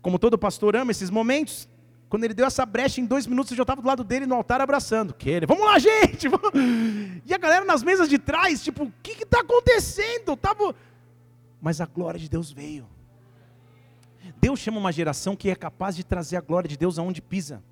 [0.00, 1.68] Como todo pastor ama esses momentos.
[2.08, 4.34] Quando ele deu essa brecha, em dois minutos eu já estava do lado dele no
[4.34, 5.12] altar abraçando.
[5.12, 6.26] Que ele, vamos lá, gente!
[7.26, 10.34] E a galera nas mesas de trás, tipo, o que está acontecendo?
[10.34, 10.74] Tava
[11.60, 12.86] mas a glória de Deus veio.
[14.40, 17.62] Deus chama uma geração que é capaz de trazer a glória de Deus aonde pisa.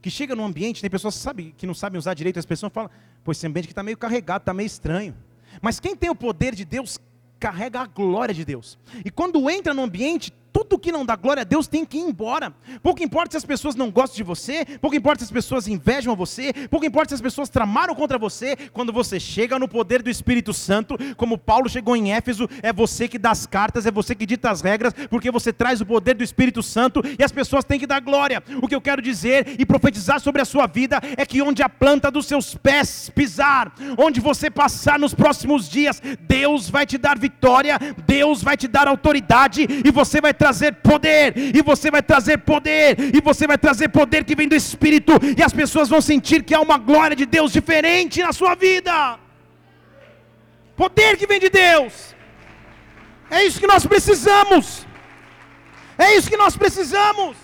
[0.00, 2.72] Que chega num ambiente, tem pessoas que, sabe, que não sabem usar direito as pessoas
[2.72, 2.90] falam,
[3.24, 5.14] pois esse ambiente que está meio carregado, está meio estranho.
[5.60, 6.98] Mas quem tem o poder de Deus,
[7.38, 8.78] carrega a glória de Deus.
[9.04, 10.32] E quando entra no ambiente,
[10.64, 12.52] tudo que não dá glória a Deus tem que ir embora.
[12.82, 16.16] Pouco importa se as pessoas não gostam de você, pouco importa se as pessoas invejam
[16.16, 20.10] você, pouco importa se as pessoas tramaram contra você, quando você chega no poder do
[20.10, 24.14] Espírito Santo, como Paulo chegou em Éfeso, é você que dá as cartas, é você
[24.14, 27.64] que dita as regras, porque você traz o poder do Espírito Santo e as pessoas
[27.64, 28.42] têm que dar glória.
[28.60, 31.68] O que eu quero dizer e profetizar sobre a sua vida é que onde a
[31.68, 37.16] planta dos seus pés pisar, onde você passar nos próximos dias, Deus vai te dar
[37.16, 40.47] vitória, Deus vai te dar autoridade e você vai trazer
[40.82, 45.12] poder, e você vai trazer poder, e você vai trazer poder que vem do Espírito,
[45.36, 49.18] e as pessoas vão sentir que há uma glória de Deus diferente na sua vida.
[50.76, 52.14] Poder que vem de Deus.
[53.30, 54.86] É isso que nós precisamos.
[55.98, 57.36] É isso que nós precisamos.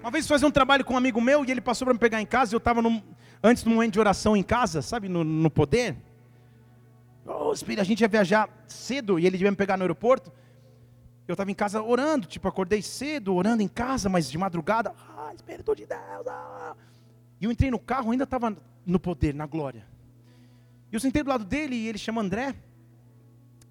[0.00, 2.20] Uma vez fazer um trabalho com um amigo meu e ele passou para me pegar
[2.22, 2.54] em casa.
[2.54, 2.80] Eu estava
[3.42, 5.96] antes do momento de oração em casa, sabe, no, no poder.
[7.26, 10.32] Oh, a gente ia viajar cedo e ele ia me pegar no aeroporto.
[11.28, 14.94] Eu estava em casa orando, tipo, acordei cedo, orando em casa, mas de madrugada.
[15.14, 16.26] Ah, Espírito de Deus.
[16.26, 16.74] Ah.
[17.38, 19.86] E eu entrei no carro, ainda estava no poder, na glória.
[20.90, 22.54] E eu sentei do lado dele e ele chama André.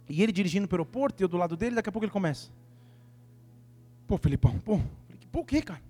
[0.08, 2.12] E ele dirigindo para o aeroporto, e eu do lado dele, daqui a pouco ele
[2.12, 2.52] começa.
[4.06, 4.80] Pô, Felipão, pô,
[5.32, 5.82] pô, o quê, cara?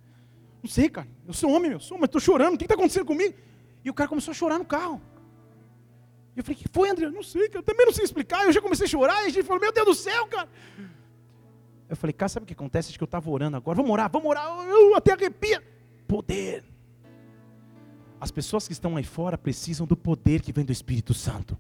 [0.64, 1.08] Não sei, cara.
[1.28, 2.56] Eu sou homem, meu, sou, mas estou chorando.
[2.56, 3.36] O que está acontecendo comigo?
[3.84, 5.02] E o cara começou a chorar no carro.
[6.34, 7.08] E eu falei, que foi, André?
[7.08, 7.60] Eu não sei, cara.
[7.60, 8.46] Eu também não sei explicar.
[8.46, 10.48] Eu já comecei a chorar e a gente falou, meu Deus do céu, cara.
[11.90, 12.90] Eu falei, cara, sabe o que acontece?
[12.90, 13.76] Acho que eu estava orando agora.
[13.76, 14.46] Vamos orar, vamos orar.
[14.68, 15.64] Eu até arrepia.
[16.08, 16.64] Poder.
[18.20, 21.58] As pessoas que estão aí fora precisam do poder que vem do Espírito Santo.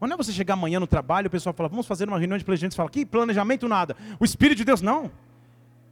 [0.00, 2.36] Mas não é você chegar amanhã no trabalho o pessoal fala, vamos fazer uma reunião
[2.36, 2.72] de planejamento.
[2.72, 3.96] Você fala, que planejamento nada.
[4.18, 5.10] O Espírito de Deus, não.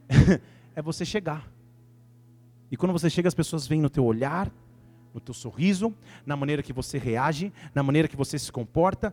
[0.74, 1.48] é você chegar.
[2.70, 4.50] E quando você chega, as pessoas veem no teu olhar,
[5.14, 9.12] no teu sorriso, na maneira que você reage, na maneira que você se comporta,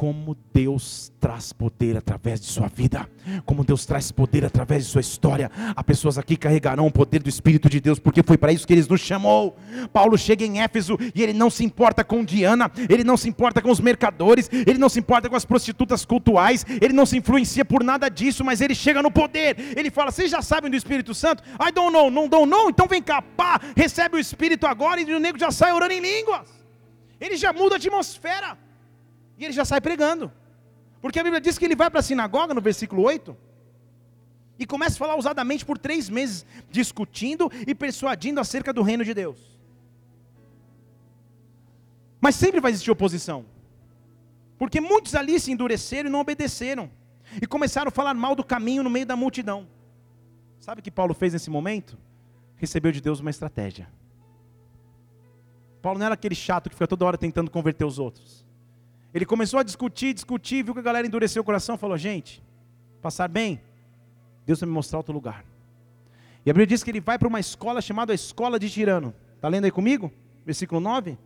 [0.00, 3.06] como Deus traz poder através de sua vida,
[3.44, 5.50] como Deus traz poder através de sua história.
[5.76, 8.66] Há pessoas aqui que carregarão o poder do Espírito de Deus, porque foi para isso
[8.66, 9.58] que Ele nos chamou.
[9.92, 13.60] Paulo chega em Éfeso e ele não se importa com Diana, ele não se importa
[13.60, 17.62] com os mercadores, ele não se importa com as prostitutas cultuais, ele não se influencia
[17.62, 19.54] por nada disso, mas ele chega no poder.
[19.76, 21.42] Ele fala: Vocês já sabem do Espírito Santo?
[21.60, 25.12] I don't know, não don't know, então vem cá, pá, recebe o Espírito agora e
[25.12, 26.48] o nego já sai orando em línguas.
[27.20, 28.69] Ele já muda a atmosfera.
[29.40, 30.30] E ele já sai pregando.
[31.00, 33.34] Porque a Bíblia diz que ele vai para a sinagoga, no versículo 8,
[34.58, 39.14] e começa a falar ousadamente por três meses, discutindo e persuadindo acerca do reino de
[39.14, 39.58] Deus.
[42.20, 43.46] Mas sempre vai existir oposição.
[44.58, 46.90] Porque muitos ali se endureceram e não obedeceram.
[47.40, 49.66] E começaram a falar mal do caminho no meio da multidão.
[50.58, 51.96] Sabe o que Paulo fez nesse momento?
[52.56, 53.88] Recebeu de Deus uma estratégia.
[55.80, 58.49] Paulo não era aquele chato que fica toda hora tentando converter os outros.
[59.12, 62.42] Ele começou a discutir, discutir, viu que a galera endureceu o coração, falou: gente,
[63.02, 63.60] passar bem,
[64.46, 65.44] Deus vai me mostrar outro lugar.
[66.44, 69.14] E a Bíblia diz que ele vai para uma escola chamada a Escola de Tirano.
[69.36, 70.10] Está lendo aí comigo?
[70.44, 71.18] Versículo 9.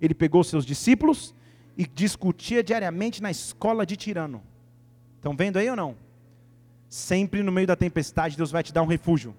[0.00, 1.34] Ele pegou seus discípulos
[1.76, 4.42] e discutia diariamente na escola de Tirano.
[5.16, 5.96] Estão vendo aí ou não?
[6.88, 9.34] Sempre no meio da tempestade, Deus vai te dar um refúgio.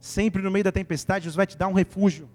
[0.00, 2.28] Sempre no meio da tempestade, Deus vai te dar um refúgio.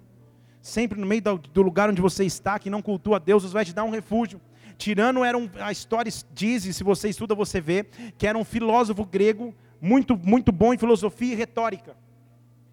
[0.62, 3.74] Sempre no meio do lugar onde você está, que não cultua Deus, Deus vai te
[3.74, 4.40] dar um refúgio.
[4.78, 7.86] Tirano era um, a história diz, e se você estuda você vê,
[8.18, 11.96] que era um filósofo grego muito, muito bom em filosofia e retórica.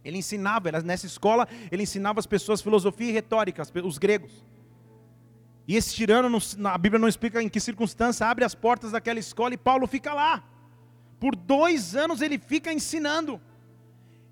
[0.04, 4.44] Ele ensinava, nessa escola, ele ensinava as pessoas filosofia e retórica, os gregos.
[5.66, 9.54] E esse tirano, a Bíblia não explica em que circunstância, abre as portas daquela escola
[9.54, 10.42] e Paulo fica lá.
[11.20, 13.40] Por dois anos ele fica ensinando.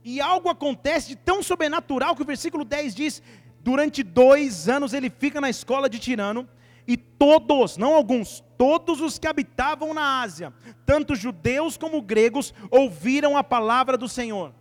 [0.02, 3.22] E algo acontece de tão sobrenatural que o versículo 10 diz:
[3.60, 6.48] durante dois anos ele fica na escola de tirano,
[6.92, 10.52] e todos, não alguns, todos os que habitavam na Ásia,
[10.84, 14.52] tanto judeus como gregos, ouviram a palavra do Senhor.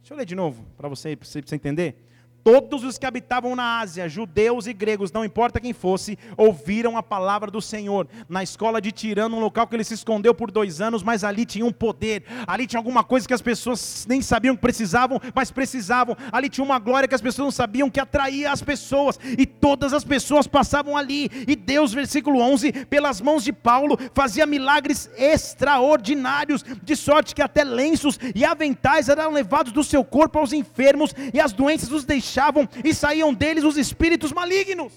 [0.00, 2.07] Deixa eu ler de novo, para você, você entender.
[2.50, 7.02] Todos os que habitavam na Ásia, judeus e gregos, não importa quem fosse, ouviram a
[7.02, 8.08] palavra do Senhor.
[8.26, 11.44] Na escola de Tirano, um local que ele se escondeu por dois anos, mas ali
[11.44, 15.50] tinha um poder, ali tinha alguma coisa que as pessoas nem sabiam que precisavam, mas
[15.50, 16.16] precisavam.
[16.32, 19.92] Ali tinha uma glória que as pessoas não sabiam que atraía as pessoas, e todas
[19.92, 21.30] as pessoas passavam ali.
[21.46, 27.62] E Deus, versículo 11, pelas mãos de Paulo, fazia milagres extraordinários, de sorte que até
[27.62, 32.37] lenços e aventais eram levados do seu corpo aos enfermos, e as doenças os deixavam
[32.84, 34.92] e saíam deles os espíritos malignos.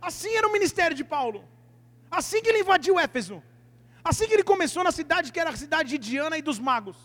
[0.00, 1.44] Assim era o ministério de Paulo.
[2.10, 3.42] Assim que ele invadiu Éfeso.
[4.02, 6.96] Assim que ele começou na cidade que era a cidade de Diana e dos magos.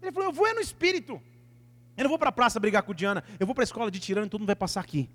[0.00, 1.20] Ele falou: Eu vou é no espírito.
[1.96, 3.22] Eu não vou para a praça brigar com Diana.
[3.38, 5.10] Eu vou para a escola de Tirano e todo mundo vai passar aqui.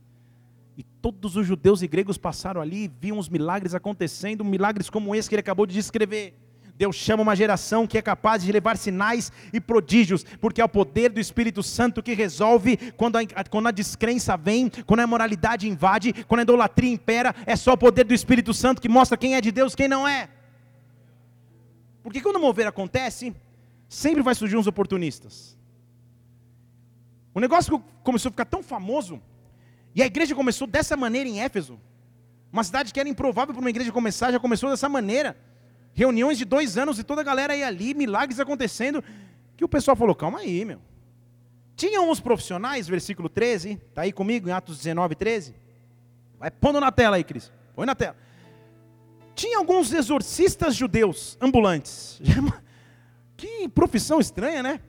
[0.78, 5.16] E todos os judeus e gregos passaram ali e viam os milagres acontecendo, milagres como
[5.16, 6.36] esse que ele acabou de descrever.
[6.78, 10.70] Deus chama uma geração que é capaz de levar sinais e prodígios, porque é o
[10.70, 15.68] poder do Espírito Santo que resolve quando a, quando a descrença vem, quando a imoralidade
[15.68, 19.34] invade, quando a idolatria impera, é só o poder do Espírito Santo que mostra quem
[19.34, 20.30] é de Deus, quem não é.
[22.04, 23.36] Porque quando o mover acontece,
[23.90, 25.58] sempre vai surgir uns oportunistas.
[27.34, 29.20] O negócio começou a ficar tão famoso,
[29.96, 31.80] e a igreja começou dessa maneira em Éfeso.
[32.54, 35.36] Uma cidade que era improvável para uma igreja começar, já começou dessa maneira
[35.98, 39.04] reuniões de dois anos e toda a galera ia ali, milagres acontecendo,
[39.58, 40.80] que o pessoal falou: calma aí, meu.
[41.76, 45.56] Tinham uns profissionais, versículo 13, está aí comigo em Atos 19, 13?
[46.38, 47.52] Vai pondo na tela aí, Cris.
[47.76, 48.16] Põe na tela.
[49.34, 52.22] Tinha alguns exorcistas judeus ambulantes.
[53.38, 54.82] Que profissão estranha, né?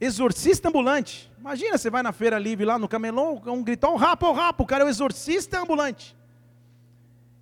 [0.00, 1.30] Exorcista ambulante.
[1.38, 4.82] Imagina, você vai na feira livre lá no camelô, um gritão, rapo, rapo, o cara
[4.82, 6.15] é o exorcista ambulante.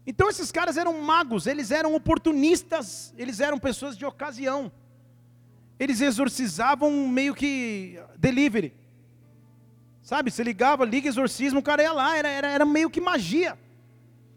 [0.07, 4.71] Então esses caras eram magos, eles eram oportunistas, eles eram pessoas de ocasião.
[5.79, 8.75] Eles exorcizavam meio que delivery.
[10.03, 13.59] Sabe, você ligava, liga exorcismo, o cara ia lá, era, era, era meio que magia.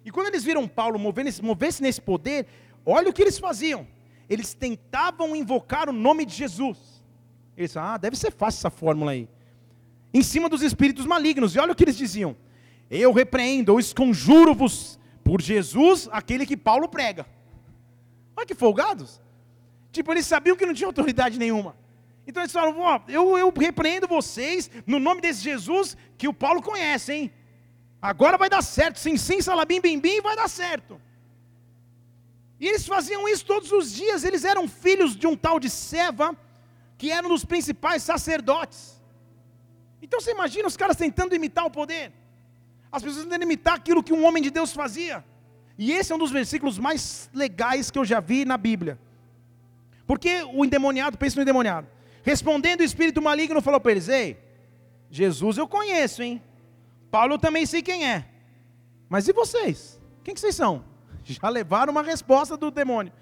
[0.05, 2.47] E quando eles viram Paulo mover-se mover nesse poder,
[2.85, 3.85] olha o que eles faziam.
[4.29, 7.03] Eles tentavam invocar o nome de Jesus.
[7.57, 9.27] Eles falaram, ah, deve ser fácil essa fórmula aí.
[10.13, 11.53] Em cima dos espíritos malignos.
[11.53, 12.37] E olha o que eles diziam.
[12.89, 14.97] Eu repreendo, eu esconjuro-vos
[15.27, 17.25] por Jesus, aquele que Paulo prega.
[18.35, 19.21] Olha que folgados.
[19.91, 21.75] Tipo, eles sabiam que não tinha autoridade nenhuma.
[22.25, 26.61] Então eles falaram: ó, eu, eu repreendo vocês no nome desse Jesus que o Paulo
[26.61, 27.33] conhece, hein?
[28.01, 31.01] Agora vai dar certo, sim, sim, salabim, bim, bim, vai dar certo.
[32.59, 36.35] E eles faziam isso todos os dias, eles eram filhos de um tal de Seva,
[36.97, 39.01] que era um dos principais sacerdotes.
[40.01, 42.13] Então você imagina os caras tentando imitar o poder.
[42.91, 45.23] As pessoas tentando imitar aquilo que um homem de Deus fazia.
[45.77, 48.99] E esse é um dos versículos mais legais que eu já vi na Bíblia.
[50.05, 51.87] Porque o endemoniado, pensa no endemoniado.
[52.23, 54.37] Respondendo o espírito maligno, falou para eles: Ei,
[55.11, 56.41] Jesus eu conheço, hein?
[57.11, 58.27] Paulo eu também sei quem é.
[59.07, 59.99] Mas e vocês?
[60.23, 60.83] Quem que vocês são?
[61.23, 63.13] Já levaram uma resposta do demônio.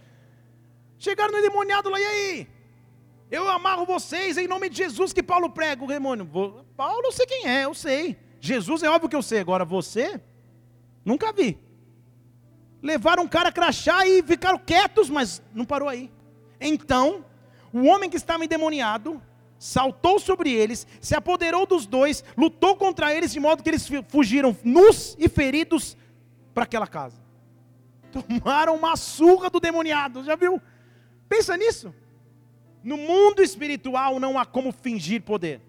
[0.98, 2.48] Chegaram no endemoniado lá, e aí?
[3.30, 5.84] Eu amarro vocês em nome de Jesus que Paulo prega.
[5.84, 6.30] O demônio,
[6.78, 8.18] Paulo eu sei quem é, eu sei.
[8.46, 10.22] Jesus é óbvio que eu sei, agora você,
[11.04, 11.58] nunca vi.
[12.82, 16.12] Levaram um cara crachá e ficaram quietos, mas não parou aí.
[16.62, 17.26] Então,
[17.74, 19.20] o homem que estava endemoniado
[19.58, 24.56] saltou sobre eles, se apoderou dos dois, lutou contra eles, de modo que eles fugiram
[24.64, 25.98] nus e feridos
[26.54, 27.18] para aquela casa.
[28.12, 30.62] Tomaram uma surra do demoniado, já viu?
[31.28, 31.94] Pensa nisso.
[32.84, 35.60] No mundo espiritual não há como fingir poder.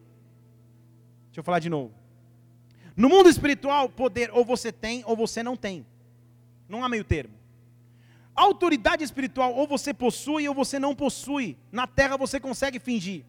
[1.28, 1.95] Deixa eu falar de novo.
[2.96, 5.86] No mundo espiritual, poder ou você tem ou você não tem.
[6.68, 7.34] Não há meio termo.
[8.34, 11.56] Autoridade espiritual, ou você possui ou você não possui.
[11.70, 13.24] Na terra você consegue fingir.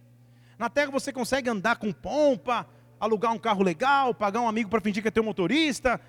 [0.58, 2.68] Na terra você consegue andar com pompa,
[3.00, 6.00] alugar um carro legal, pagar um amigo para fingir que é teu motorista,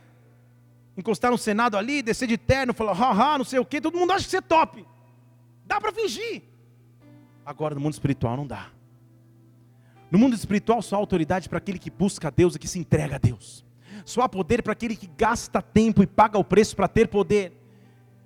[0.97, 3.81] encostar no Senado ali, descer de terno, falar, haha, não sei o quê.
[3.81, 4.87] Todo mundo acha que você é top.
[5.65, 6.43] Dá para fingir.
[7.45, 8.69] Agora no mundo espiritual não dá.
[10.11, 12.79] No mundo espiritual só há autoridade para aquele que busca a Deus e que se
[12.79, 13.65] entrega a Deus.
[14.05, 17.53] Só há poder para aquele que gasta tempo e paga o preço para ter poder.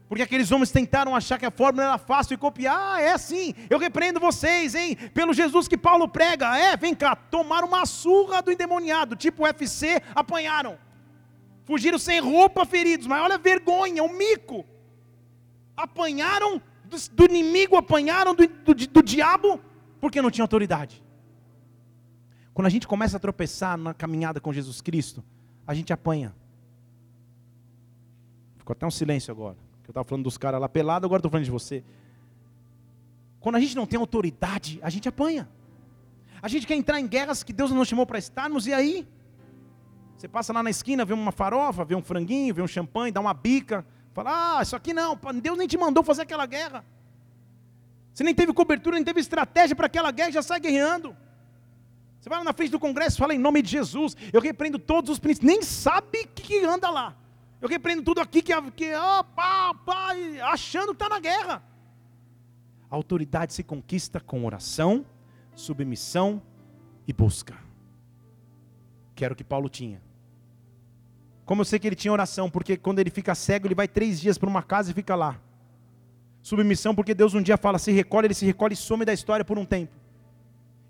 [0.09, 2.77] Porque aqueles homens tentaram achar que a fórmula era fácil e copiar.
[2.79, 4.95] Ah, é assim, eu repreendo vocês, hein?
[5.15, 6.57] Pelo Jesus que Paulo prega.
[6.57, 10.79] É, vem cá, tomaram uma surra do endemoniado, tipo UFC, apanharam.
[11.65, 14.67] Fugiram sem roupa, feridos, mas olha a vergonha, o mico.
[15.75, 19.61] Apanharam do, do inimigo, apanharam do, do, do diabo,
[19.99, 21.03] porque não tinha autoridade.
[22.55, 25.25] Quando a gente começa a tropeçar na caminhada com Jesus Cristo,
[25.67, 26.35] a gente apanha.
[28.59, 29.57] Ficou até um silêncio agora.
[29.85, 31.83] Eu estava falando dos caras lá pelado, agora estou falando de você.
[33.41, 35.49] Quando a gente não tem autoridade, a gente apanha.
[36.41, 39.07] A gente quer entrar em guerras que Deus não nos chamou para estarmos, e aí?
[40.17, 43.21] Você passa lá na esquina, vê uma farofa, vê um franguinho, vê um champanhe, dá
[43.21, 46.85] uma bica, fala: Ah, isso aqui não, Deus nem te mandou fazer aquela guerra.
[48.15, 51.17] Você nem teve cobertura, nem teve estratégia para aquela guerra, já sai guerreando.
[52.23, 54.17] Você vai lá na frente do Congresso, fala em nome de Jesus.
[54.33, 55.53] Eu repreendo todos os princípios.
[55.53, 57.17] Nem sabe o que, que anda lá.
[57.61, 58.93] Eu repreendo tudo aqui que, que
[60.41, 61.61] achando que está na guerra.
[62.89, 65.05] A autoridade se conquista com oração,
[65.57, 66.41] submissão
[67.09, 67.57] e busca.
[69.17, 70.01] Que era o que Paulo tinha.
[71.45, 74.21] Como eu sei que ele tinha oração, porque quando ele fica cego, ele vai três
[74.21, 75.41] dias para uma casa e fica lá.
[76.41, 79.45] Submissão, porque Deus um dia fala, se recolhe, ele se recolhe e some da história
[79.45, 80.02] por um tempo.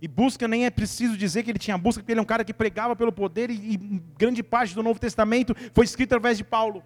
[0.05, 2.45] E busca nem é preciso dizer que ele tinha busca, porque ele é um cara
[2.45, 3.77] que pregava pelo poder e, e
[4.19, 6.83] grande parte do Novo Testamento foi escrito através de Paulo.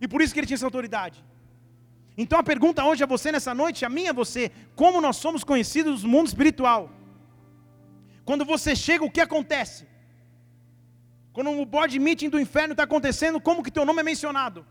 [0.00, 1.24] E por isso que ele tinha essa autoridade.
[2.16, 5.42] Então a pergunta hoje a você nessa noite, a minha a você, como nós somos
[5.42, 6.92] conhecidos no mundo espiritual?
[8.24, 9.88] Quando você chega, o que acontece?
[11.32, 14.64] Quando o board meeting do inferno está acontecendo, como que teu nome é mencionado?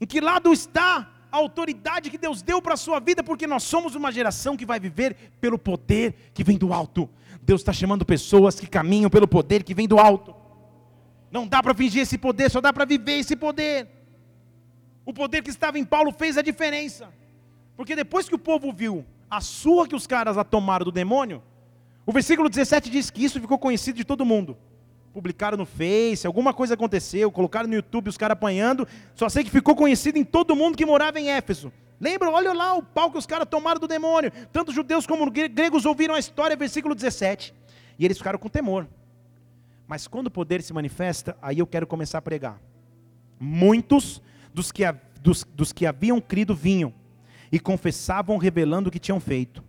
[0.00, 3.22] Em que lado está a autoridade que Deus deu para a sua vida?
[3.22, 7.08] Porque nós somos uma geração que vai viver pelo poder que vem do alto.
[7.42, 10.34] Deus está chamando pessoas que caminham pelo poder que vem do alto.
[11.30, 13.88] Não dá para fingir esse poder, só dá para viver esse poder.
[15.04, 17.08] O poder que estava em Paulo fez a diferença.
[17.76, 21.42] Porque depois que o povo viu a sua que os caras a tomaram do demônio,
[22.04, 24.56] o versículo 17 diz que isso ficou conhecido de todo mundo
[25.16, 28.86] publicaram no Face, alguma coisa aconteceu, colocaram no YouTube os caras apanhando.
[29.14, 31.72] Só sei que ficou conhecido em todo mundo que morava em Éfeso.
[31.98, 32.30] Lembra?
[32.30, 34.30] Olha lá o pau que os caras tomaram do demônio.
[34.52, 37.54] Tanto judeus como gregos ouviram a história, versículo 17.
[37.98, 38.86] E eles ficaram com temor.
[39.88, 42.60] Mas quando o poder se manifesta, aí eu quero começar a pregar.
[43.40, 44.20] Muitos
[44.52, 44.82] dos que,
[45.22, 46.92] dos, dos que haviam crido vinham
[47.50, 49.64] e confessavam, revelando o que tinham feito.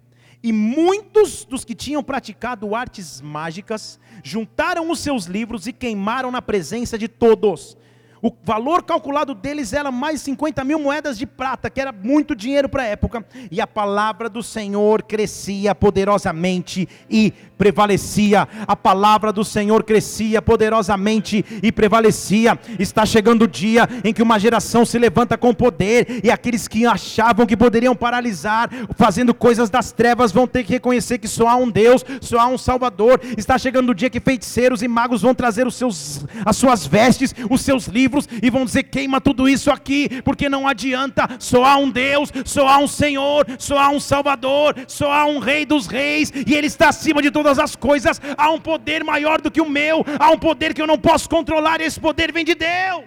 [0.48, 6.42] E muitos dos que tinham praticado artes mágicas juntaram os seus livros e queimaram na
[6.42, 7.76] presença de todos.
[8.22, 12.36] O valor calculado deles era mais de 50 mil moedas de prata, que era muito
[12.36, 13.26] dinheiro para a época.
[13.52, 18.48] E a palavra do Senhor crescia poderosamente e prevalecia.
[18.68, 22.58] A palavra do Senhor crescia poderosamente e prevalecia.
[22.80, 26.86] Está chegando o dia em que uma geração se levanta com poder e aqueles que
[26.86, 31.56] achavam que poderiam paralisar, fazendo coisas das trevas, vão ter que reconhecer que só há
[31.56, 33.20] um Deus, só há um Salvador.
[33.38, 37.34] Está chegando o dia que feiticeiros e magos vão trazer os seus, as suas vestes,
[37.50, 38.07] os seus livros
[38.42, 41.28] e vão dizer: queima tudo isso aqui, porque não adianta.
[41.40, 45.40] Só há um Deus, só há um Senhor, só há um Salvador, só há um
[45.40, 49.04] Rei dos Reis e Ele está acima de todas todas as coisas, há um poder
[49.04, 52.00] maior do que o meu, há um poder que eu não posso controlar, e esse
[52.00, 53.06] poder vem de Deus.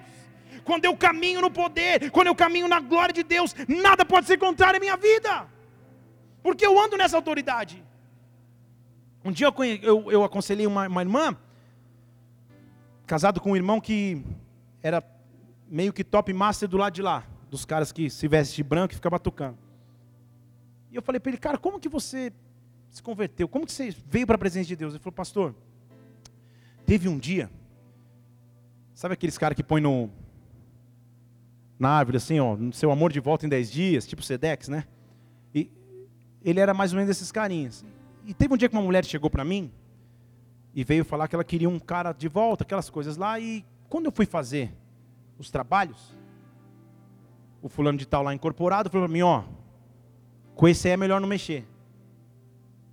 [0.64, 4.38] Quando eu caminho no poder, quando eu caminho na glória de Deus, nada pode ser
[4.38, 5.46] contrário à minha vida,
[6.42, 7.82] porque eu ando nessa autoridade.
[9.24, 11.36] Um dia eu, eu, eu aconselhei uma, uma irmã,
[13.06, 14.22] casado com um irmão que
[14.82, 15.02] era
[15.68, 18.92] meio que top master do lado de lá, dos caras que se veste de branco
[18.92, 19.58] e fica batucando.
[20.90, 22.32] E eu falei para ele, cara, como que você
[22.90, 23.48] se converteu?
[23.48, 24.92] Como que você veio para a presença de Deus?
[24.92, 25.54] Ele falou, pastor,
[26.84, 27.48] teve um dia,
[28.94, 30.10] sabe aqueles caras que põem no,
[31.78, 34.84] na árvore assim, ó, seu amor de volta em 10 dias, tipo Sedex, né?
[35.54, 35.70] E
[36.42, 37.84] ele era mais ou menos desses carinhas.
[38.26, 39.70] E teve um dia que uma mulher chegou para mim
[40.74, 44.06] e veio falar que ela queria um cara de volta, aquelas coisas lá, e quando
[44.06, 44.72] eu fui fazer
[45.36, 46.16] os trabalhos,
[47.60, 49.42] o fulano de tal lá incorporado falou para mim, ó,
[50.54, 51.66] com esse é melhor não mexer.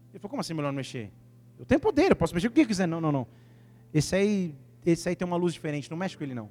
[0.10, 1.12] Ele falou, como assim melhor não mexer?
[1.60, 2.88] Eu tenho poder, eu posso mexer com o que quiser.
[2.88, 3.28] Não, não, não.
[3.94, 6.50] Esse aí, esse aí tem uma luz diferente, não mexe com ele não.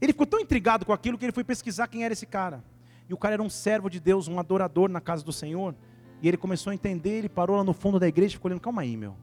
[0.00, 2.64] Ele ficou tão intrigado com aquilo que ele foi pesquisar quem era esse cara.
[3.08, 5.74] E o cara era um servo de Deus, um adorador na casa do Senhor.
[6.22, 8.62] E ele começou a entender, ele parou lá no fundo da igreja e ficou olhando,
[8.62, 9.14] calma aí, meu.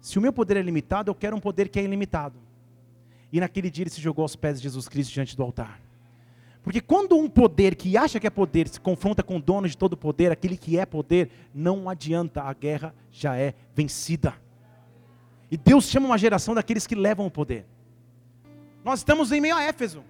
[0.00, 2.38] Se o meu poder é limitado, eu quero um poder que é ilimitado.
[3.32, 5.80] E naquele dia ele se jogou aos pés de Jesus Cristo diante do altar.
[6.62, 9.76] Porque quando um poder que acha que é poder se confronta com o dono de
[9.76, 14.34] todo poder, aquele que é poder, não adianta, a guerra já é vencida.
[15.50, 17.64] E Deus chama uma geração daqueles que levam o poder.
[18.84, 20.04] Nós estamos em meio a Éfeso.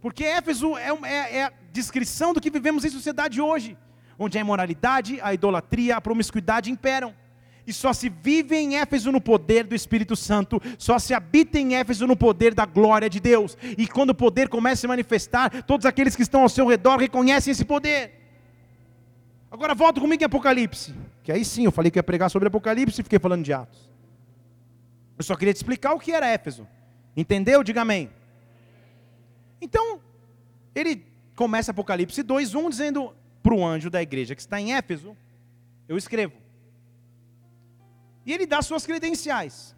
[0.00, 3.76] Porque Éfeso é, é, é a descrição do que vivemos em sociedade hoje,
[4.18, 7.14] onde a imoralidade, a idolatria, a promiscuidade imperam
[7.68, 11.76] e só se vive em Éfeso no poder do Espírito Santo, só se habita em
[11.76, 13.58] Éfeso no poder da glória de Deus.
[13.76, 16.96] E quando o poder começa a se manifestar, todos aqueles que estão ao seu redor
[16.96, 18.14] reconhecem esse poder.
[19.50, 23.02] Agora volta comigo em Apocalipse, que aí sim eu falei que ia pregar sobre Apocalipse
[23.02, 23.86] e fiquei falando de Atos.
[25.18, 26.66] Eu só queria te explicar o que era Éfeso.
[27.14, 27.62] Entendeu?
[27.62, 28.08] Diga amém.
[29.60, 30.00] Então,
[30.74, 31.04] ele
[31.36, 33.12] começa Apocalipse 2:1 dizendo
[33.42, 35.14] para o anjo da igreja que está em Éfeso,
[35.86, 36.47] eu escrevo:
[38.28, 39.74] e ele dá suas credenciais.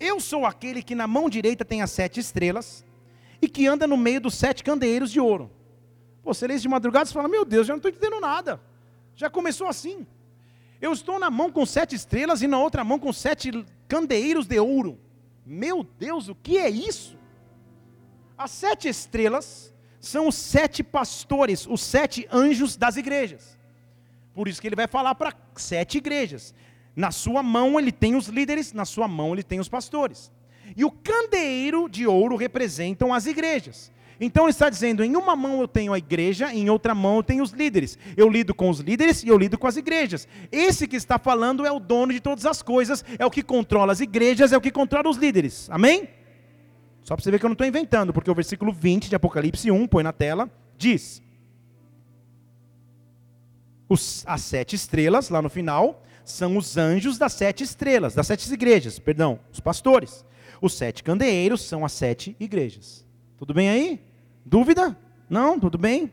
[0.00, 2.82] Eu sou aquele que na mão direita tem as sete estrelas
[3.42, 5.50] e que anda no meio dos sete candeeiros de ouro.
[6.22, 8.58] Pô, você lê isso de madrugada e fala: Meu Deus, já não estou entendendo nada.
[9.14, 10.06] Já começou assim.
[10.80, 13.50] Eu estou na mão com sete estrelas e na outra mão com sete
[13.86, 14.98] candeeiros de ouro.
[15.44, 17.18] Meu Deus, o que é isso?
[18.38, 23.58] As sete estrelas são os sete pastores, os sete anjos das igrejas.
[24.32, 26.54] Por isso que ele vai falar para sete igrejas.
[26.98, 30.32] Na sua mão ele tem os líderes, na sua mão ele tem os pastores.
[30.76, 33.92] E o candeeiro de ouro representam as igrejas.
[34.20, 37.22] Então ele está dizendo: em uma mão eu tenho a igreja, em outra mão eu
[37.22, 37.96] tenho os líderes.
[38.16, 40.26] Eu lido com os líderes e eu lido com as igrejas.
[40.50, 43.92] Esse que está falando é o dono de todas as coisas, é o que controla
[43.92, 45.70] as igrejas, é o que controla os líderes.
[45.70, 46.08] Amém?
[47.04, 49.70] Só para você ver que eu não estou inventando, porque o versículo 20 de Apocalipse
[49.70, 51.22] 1, põe na tela, diz:
[53.88, 58.52] os, as sete estrelas, lá no final, são os anjos das sete estrelas, das sete
[58.52, 60.24] igrejas, perdão, os pastores.
[60.60, 63.04] Os sete candeeiros são as sete igrejas.
[63.36, 64.00] Tudo bem aí?
[64.44, 64.98] Dúvida?
[65.28, 65.58] Não?
[65.58, 66.12] Tudo bem?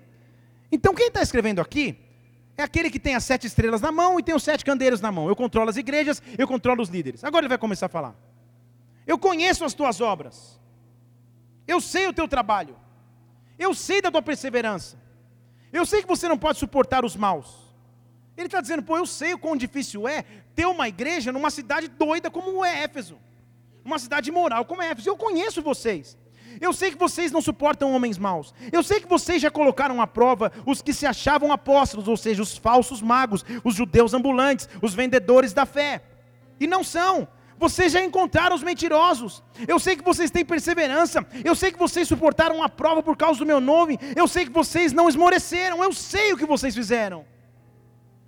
[0.72, 1.98] Então quem está escrevendo aqui
[2.58, 5.12] é aquele que tem as sete estrelas na mão e tem os sete candeeiros na
[5.12, 5.28] mão.
[5.28, 7.24] Eu controlo as igrejas, eu controlo os líderes.
[7.24, 8.16] Agora ele vai começar a falar.
[9.06, 10.60] Eu conheço as tuas obras.
[11.68, 12.76] Eu sei o teu trabalho.
[13.58, 14.98] Eu sei da tua perseverança.
[15.74, 17.65] Eu sei que você não pode suportar os maus.
[18.38, 20.24] Ele está dizendo, pô, eu sei o quão difícil é
[20.54, 23.18] ter uma igreja numa cidade doida como é Éfeso.
[23.84, 25.10] Uma cidade moral como é Éfeso.
[25.10, 26.18] Eu conheço vocês.
[26.60, 28.54] Eu sei que vocês não suportam homens maus.
[28.72, 32.42] Eu sei que vocês já colocaram à prova os que se achavam apóstolos, ou seja,
[32.42, 36.02] os falsos magos, os judeus ambulantes, os vendedores da fé.
[36.60, 37.28] E não são.
[37.58, 39.42] Vocês já encontraram os mentirosos.
[39.68, 41.26] Eu sei que vocês têm perseverança.
[41.44, 43.98] Eu sei que vocês suportaram a prova por causa do meu nome.
[44.16, 45.82] Eu sei que vocês não esmoreceram.
[45.84, 47.26] Eu sei o que vocês fizeram.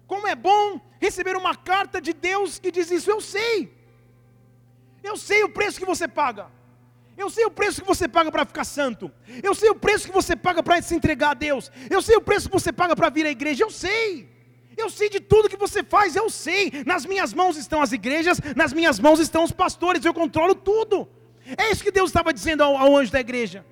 [0.08, 3.12] Como é bom receber uma carta de Deus que diz isso.
[3.12, 3.72] Eu sei.
[5.03, 6.47] Eu sei o preço que você paga.
[7.18, 9.12] Eu sei o preço que você paga para ficar santo.
[9.43, 11.72] Eu sei o preço que você paga para se entregar a Deus.
[11.89, 13.64] Eu sei o preço que você paga para vir à igreja.
[13.64, 14.30] Eu sei.
[14.78, 16.72] Eu sei de tudo que você faz, eu sei.
[16.86, 21.10] Nas minhas mãos estão as igrejas, nas minhas mãos estão os pastores, eu controlo tudo.
[21.58, 23.66] É isso que Deus estava dizendo ao, ao anjo da igreja.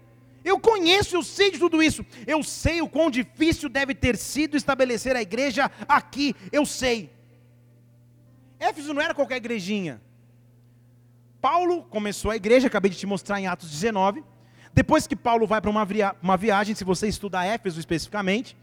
[0.46, 2.06] Eu conheço, eu sei de tudo isso.
[2.28, 6.36] Eu sei o quão difícil deve ter sido estabelecer a igreja aqui.
[6.52, 7.10] Eu sei.
[8.60, 10.00] Éfeso não era qualquer igrejinha.
[11.42, 14.24] Paulo começou a igreja, acabei de te mostrar em Atos 19.
[14.72, 18.56] Depois que Paulo vai para uma, via uma viagem, se você estudar Éfeso especificamente,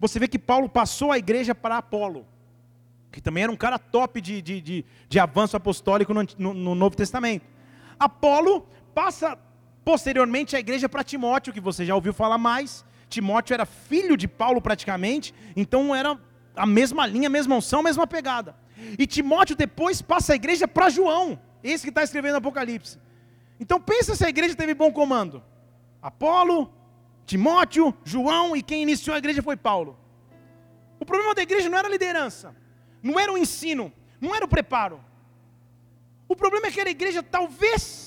[0.00, 2.26] você vê que Paulo passou a igreja para Apolo,
[3.12, 6.74] que também era um cara top de, de, de, de avanço apostólico no, no, no
[6.74, 7.44] Novo Testamento.
[7.98, 9.38] Apolo passa
[9.86, 12.84] posteriormente a igreja para Timóteo, que você já ouviu falar mais.
[13.08, 16.18] Timóteo era filho de Paulo praticamente, então era
[16.56, 18.56] a mesma linha, a mesma unção, a mesma pegada.
[18.98, 22.98] E Timóteo depois passa a igreja para João, esse que está escrevendo Apocalipse.
[23.60, 25.40] Então pensa se a igreja teve bom comando.
[26.02, 26.68] Apolo,
[27.24, 29.96] Timóteo, João e quem iniciou a igreja foi Paulo.
[30.98, 32.56] O problema da igreja não era a liderança,
[33.00, 35.00] não era o ensino, não era o preparo.
[36.28, 38.05] O problema é que a igreja talvez,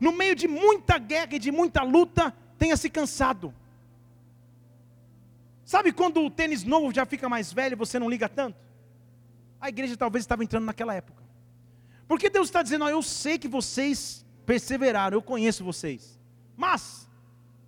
[0.00, 3.54] no meio de muita guerra e de muita luta, tenha se cansado.
[5.64, 8.58] Sabe quando o tênis novo já fica mais velho e você não liga tanto?
[9.60, 11.22] A igreja talvez estava entrando naquela época.
[12.08, 16.18] Porque Deus está dizendo, oh, eu sei que vocês perseveraram, eu conheço vocês.
[16.56, 17.08] Mas,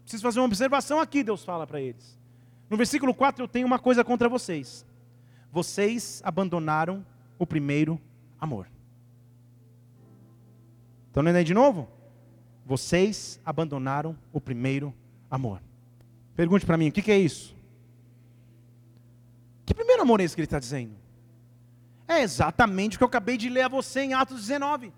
[0.03, 2.19] preciso fazer uma observação aqui, Deus fala para eles.
[2.69, 4.85] No versículo 4 eu tenho uma coisa contra vocês.
[5.53, 7.07] Vocês abandonaram
[7.39, 8.01] o primeiro
[8.41, 8.67] amor.
[11.09, 11.89] Estão lendo aí de novo?
[12.65, 14.95] Vocês abandonaram o primeiro
[15.31, 15.61] amor.
[16.35, 17.55] Pergunte para mim, o que, que é isso?
[19.67, 20.95] Que primeiro amor é esse que ele está dizendo?
[22.07, 24.93] É exatamente o que eu acabei de ler a você em Atos 19.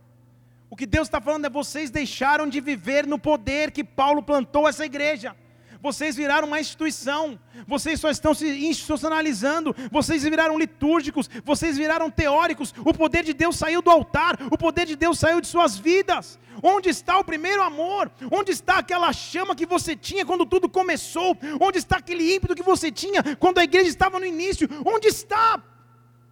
[0.69, 4.69] O que Deus está falando é vocês deixaram de viver no poder que Paulo plantou
[4.69, 5.37] essa igreja.
[5.85, 12.73] Vocês viraram uma instituição, vocês só estão se institucionalizando, vocês viraram litúrgicos, vocês viraram teóricos.
[12.83, 16.39] O poder de Deus saiu do altar, o poder de Deus saiu de suas vidas.
[16.63, 18.11] Onde está o primeiro amor?
[18.33, 21.37] Onde está aquela chama que você tinha quando tudo começou?
[21.61, 24.67] Onde está aquele ímpeto que você tinha quando a igreja estava no início?
[24.87, 25.63] Onde está?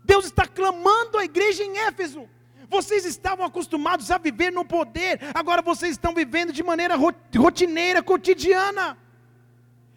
[0.02, 2.26] Deus está clamando a igreja em Éfeso.
[2.70, 6.96] Vocês estavam acostumados a viver no poder, agora vocês estão vivendo de maneira
[7.36, 9.01] rotineira, cotidiana.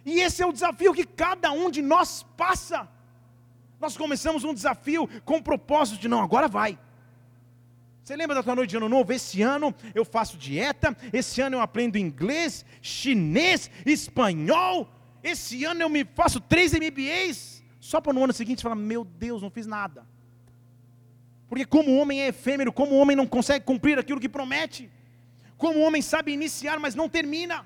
[0.05, 2.87] E esse é o desafio que cada um de nós passa.
[3.79, 6.77] Nós começamos um desafio com o propósito de não, agora vai.
[8.03, 9.11] Você lembra da tua noite de ano novo?
[9.11, 14.87] Esse ano eu faço dieta, esse ano eu aprendo inglês, chinês, espanhol,
[15.23, 17.63] esse ano eu me faço três MBAs.
[17.79, 20.05] Só para no ano seguinte falar: Meu Deus, não fiz nada.
[21.47, 24.89] Porque, como o homem é efêmero, como o homem não consegue cumprir aquilo que promete,
[25.57, 27.65] como o homem sabe iniciar, mas não termina.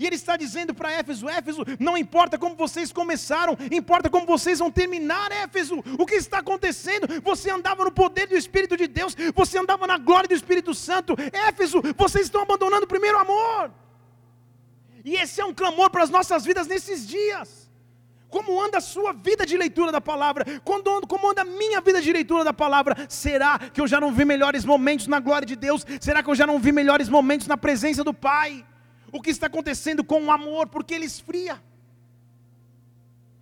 [0.00, 4.58] E ele está dizendo para Éfeso: Éfeso, não importa como vocês começaram, importa como vocês
[4.58, 5.84] vão terminar, Éfeso.
[5.98, 7.06] O que está acontecendo?
[7.22, 11.14] Você andava no poder do Espírito de Deus, você andava na glória do Espírito Santo.
[11.48, 13.70] Éfeso, vocês estão abandonando o primeiro amor.
[15.04, 17.70] E esse é um clamor para as nossas vidas nesses dias.
[18.30, 20.46] Como anda a sua vida de leitura da palavra?
[20.64, 22.96] Como anda a minha vida de leitura da palavra?
[23.06, 25.84] Será que eu já não vi melhores momentos na glória de Deus?
[26.00, 28.64] Será que eu já não vi melhores momentos na presença do Pai?
[29.12, 30.68] O que está acontecendo com o amor?
[30.68, 31.60] Porque ele esfria.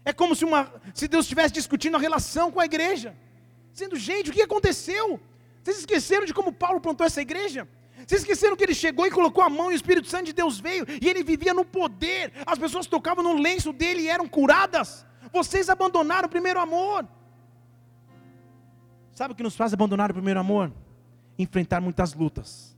[0.05, 3.15] É como se, uma, se Deus estivesse discutindo a relação com a igreja,
[3.73, 5.21] dizendo: gente, o que aconteceu?
[5.63, 7.69] Vocês esqueceram de como Paulo plantou essa igreja?
[8.07, 10.59] Vocês esqueceram que ele chegou e colocou a mão e o Espírito Santo de Deus
[10.59, 12.33] veio e ele vivia no poder.
[12.47, 15.05] As pessoas tocavam no lenço dele e eram curadas.
[15.33, 17.07] Vocês abandonaram o primeiro amor.
[19.13, 20.73] Sabe o que nos faz abandonar o primeiro amor?
[21.39, 22.78] Enfrentar muitas lutas.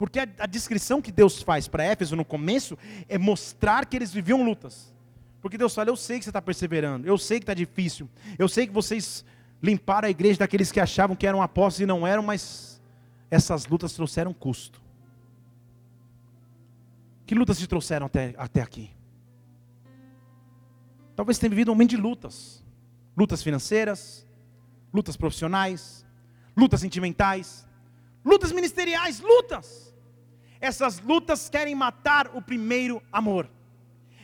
[0.00, 4.10] Porque a, a descrição que Deus faz para Éfeso no começo é mostrar que eles
[4.10, 4.94] viviam lutas.
[5.42, 8.48] Porque Deus fala: Eu sei que você está perseverando, eu sei que está difícil, eu
[8.48, 9.26] sei que vocês
[9.62, 12.80] limparam a igreja daqueles que achavam que eram apóstolos e não eram, mas
[13.30, 14.80] essas lutas trouxeram custo.
[17.26, 18.90] Que lutas te trouxeram até, até aqui?
[21.14, 22.64] Talvez tenha vivido um momento de lutas,
[23.14, 24.26] lutas financeiras,
[24.94, 26.06] lutas profissionais,
[26.56, 27.68] lutas sentimentais,
[28.24, 29.89] lutas ministeriais, lutas.
[30.60, 33.48] Essas lutas querem matar o primeiro amor.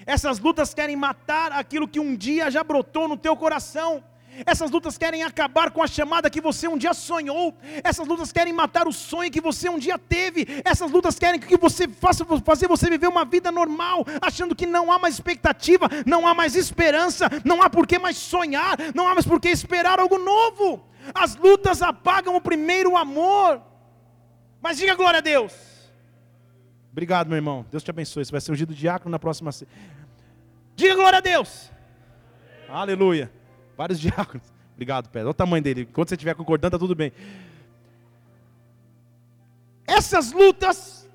[0.04, 4.04] Essas lutas querem matar aquilo que um dia já brotou no teu coração.
[4.44, 7.56] Essas lutas querem acabar com a chamada que você um dia sonhou.
[7.82, 10.46] Essas lutas querem matar o sonho que você um dia teve.
[10.64, 14.92] Essas lutas querem que você faça fazer você viver uma vida normal, achando que não
[14.92, 19.14] há mais expectativa, não há mais esperança, não há por que mais sonhar, não há
[19.14, 20.84] mais por que esperar algo novo.
[21.14, 23.62] As lutas apagam o primeiro amor.
[24.60, 25.65] Mas diga glória a Deus.
[26.96, 27.66] Obrigado, meu irmão.
[27.70, 28.24] Deus te abençoe.
[28.24, 29.50] Você vai ser ungido diácono na próxima.
[30.74, 31.70] Diga glória a Deus.
[32.66, 33.30] Aleluia.
[33.76, 34.50] Vários diáconos.
[34.72, 35.28] Obrigado, Pedro.
[35.28, 35.82] Olha o tamanho dele.
[35.82, 37.12] Enquanto você estiver concordando, está tudo bem.
[39.86, 41.06] Essas lutas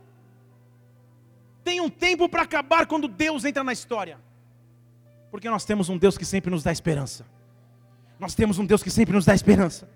[1.63, 4.19] têm um tempo para acabar quando Deus entra na história.
[5.31, 7.25] Porque nós temos um Deus que sempre nos dá esperança.
[8.19, 9.89] Nós temos um Deus que sempre nos dá esperança.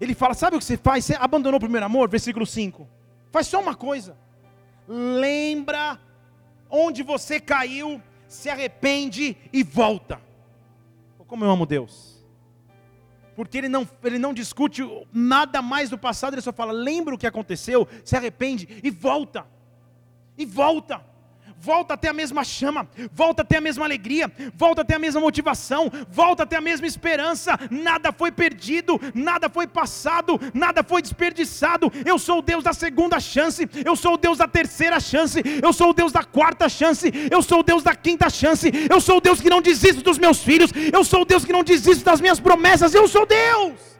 [0.00, 1.04] Ele fala: Sabe o que você faz?
[1.04, 2.08] Você abandonou o primeiro amor?
[2.08, 2.88] Versículo 5.
[3.30, 4.23] Faz só uma coisa
[4.86, 5.98] lembra
[6.68, 10.20] onde você caiu, se arrepende e volta.
[11.26, 12.24] Como eu amo Deus.
[13.34, 14.82] Porque ele não, ele não discute
[15.12, 19.46] nada mais do passado, ele só fala: lembra o que aconteceu, se arrepende e volta.
[20.36, 21.04] E volta
[21.64, 25.90] volta até a mesma chama, volta até a mesma alegria, volta até a mesma motivação,
[26.10, 27.58] volta até a mesma esperança.
[27.70, 31.90] Nada foi perdido, nada foi passado, nada foi desperdiçado.
[32.04, 35.72] Eu sou o Deus da segunda chance, eu sou o Deus da terceira chance, eu
[35.72, 39.16] sou o Deus da quarta chance, eu sou o Deus da quinta chance, eu sou
[39.16, 42.04] o Deus que não desisto dos meus filhos, eu sou o Deus que não desisto
[42.04, 43.94] das minhas promessas, eu sou Deus.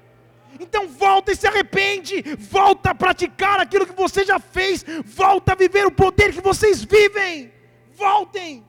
[0.61, 5.57] Então volta e se arrepende, volta a praticar aquilo que você já fez, volta a
[5.57, 7.54] viver o poder que vocês vivem.
[7.97, 8.65] Voltem.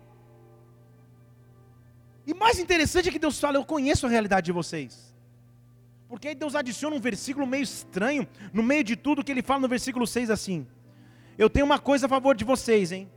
[2.28, 5.14] E mais interessante é que Deus fala: Eu conheço a realidade de vocês.
[6.08, 9.62] Porque aí Deus adiciona um versículo meio estranho, no meio de tudo, que ele fala
[9.62, 10.68] no versículo 6 assim:
[11.38, 13.10] Eu tenho uma coisa a favor de vocês, hein?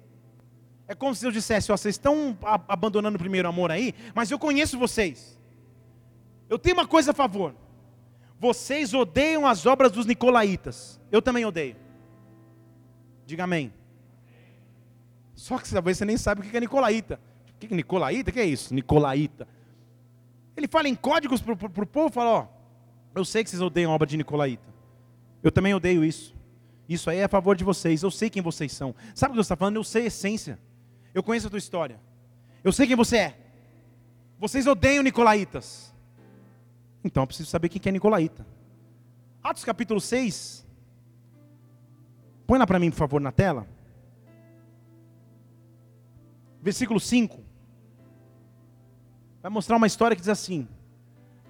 [0.87, 2.37] É como se Deus dissesse: ó, Vocês estão
[2.67, 5.39] abandonando o primeiro amor aí, mas eu conheço vocês.
[6.49, 7.55] Eu tenho uma coisa a favor.
[8.41, 11.01] Vocês odeiam as obras dos nicolaítas.
[11.11, 11.77] Eu também odeio.
[13.27, 13.73] Diga amém.
[15.39, 17.21] Só que talvez você nem sabe o que é nicolaíta.
[17.55, 18.31] O que é nicolaíta?
[18.31, 18.75] O que é isso?
[18.75, 19.47] Nicolaíta.
[20.57, 22.47] Ele fala em códigos para o povo, fala, ó,
[23.15, 24.69] eu sei que vocês odeiam a obra de nicolaíta.
[25.41, 26.35] Eu também odeio isso.
[26.89, 28.03] Isso aí é a favor de vocês.
[28.03, 28.93] Eu sei quem vocês são.
[29.15, 29.77] Sabe o que Deus está falando?
[29.77, 30.59] Eu sei a essência.
[31.15, 32.01] Eu conheço a tua história.
[32.65, 33.39] Eu sei quem você é.
[34.41, 35.95] Vocês odeiam nicolaítas.
[37.05, 38.45] Então eu preciso saber quem é Nicolaíta.
[39.41, 40.67] Atos capítulo 6.
[42.45, 43.78] Põe lá para mim, por favor, na tela.
[46.63, 47.45] Versículo 5.
[49.43, 50.67] Vai mostrar uma história que diz assim: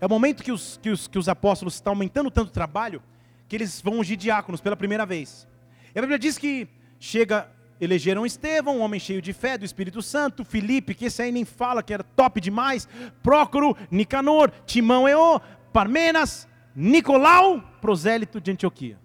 [0.01, 3.03] É o momento que os, que os, que os apóstolos estão aumentando tanto o trabalho,
[3.49, 5.49] que eles vão ungir diáconos pela primeira vez.
[5.95, 6.69] E a Bíblia diz que
[7.01, 7.51] chega,
[7.81, 11.45] elegeram Estevão, um homem cheio de fé, do Espírito Santo, Filipe, que esse aí nem
[11.45, 12.87] fala, que era top demais,
[13.23, 15.41] Prócoro, Nicanor, Timão Eô,
[15.73, 18.99] Parmenas, Nicolau, prosélito de Antioquia.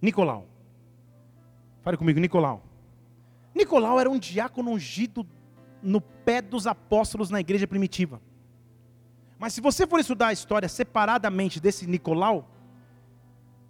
[0.00, 0.46] Nicolau.
[1.82, 2.67] Fale comigo, Nicolau.
[3.58, 5.26] Nicolau era um diácono ungido
[5.82, 8.22] no pé dos apóstolos na igreja primitiva.
[9.36, 12.48] Mas se você for estudar a história separadamente desse Nicolau,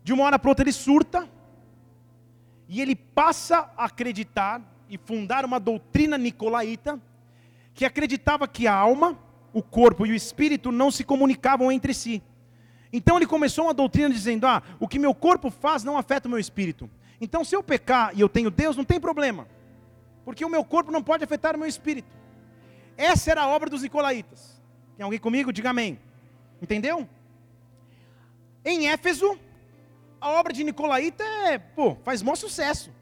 [0.05, 1.28] de uma hora para outra ele surta
[2.68, 7.01] e ele passa a acreditar e fundar uma doutrina nicolaíta
[7.72, 9.18] que acreditava que a alma,
[9.55, 12.22] o corpo e o espírito não se comunicavam entre si.
[12.93, 16.30] Então ele começou uma doutrina dizendo: "Ah, o que meu corpo faz não afeta o
[16.30, 16.91] meu espírito.
[17.20, 19.47] Então se eu pecar e eu tenho Deus, não tem problema
[20.28, 22.14] porque o meu corpo não pode afetar o meu espírito.
[22.98, 24.60] Essa era a obra dos nicolaítas.
[24.94, 25.50] Tem alguém comigo?
[25.50, 25.98] Diga amém.
[26.60, 27.08] Entendeu?
[28.62, 29.38] Em Éfeso,
[30.20, 32.92] a obra de Nicolaíta é, pô, faz maior sucesso.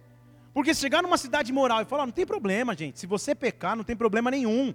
[0.55, 3.83] Porque chegar numa cidade moral e falar, não tem problema, gente, se você pecar, não
[3.83, 4.73] tem problema nenhum.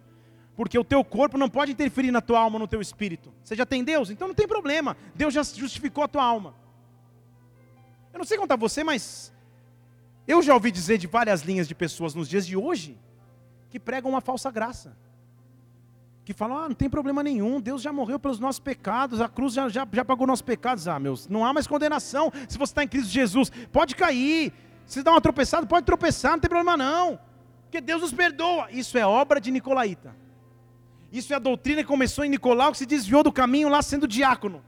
[0.54, 3.32] Porque o teu corpo não pode interferir na tua alma, no teu espírito.
[3.46, 4.10] Você já tem Deus?
[4.10, 4.98] Então não tem problema.
[5.16, 6.54] Deus já justificou a tua alma.
[8.12, 9.32] Eu não sei contar você, mas
[10.32, 12.98] eu já ouvi dizer de várias linhas de pessoas nos dias de hoje
[13.70, 14.96] que pregam uma falsa graça.
[16.24, 19.54] Que falam, ah, não tem problema nenhum, Deus já morreu pelos nossos pecados, a cruz
[19.54, 20.88] já, já, já pagou nossos pecados.
[20.88, 23.52] Ah, meus, não há mais condenação se você está em Cristo Jesus.
[23.72, 24.54] Pode cair,
[24.86, 27.20] se dá uma tropeçada, pode tropeçar, não tem problema não.
[27.64, 28.68] Porque Deus nos perdoa.
[28.72, 30.14] Isso é obra de Nicolaíta.
[31.12, 34.08] Isso é a doutrina que começou em Nicolau, que se desviou do caminho lá sendo
[34.08, 34.64] diácono.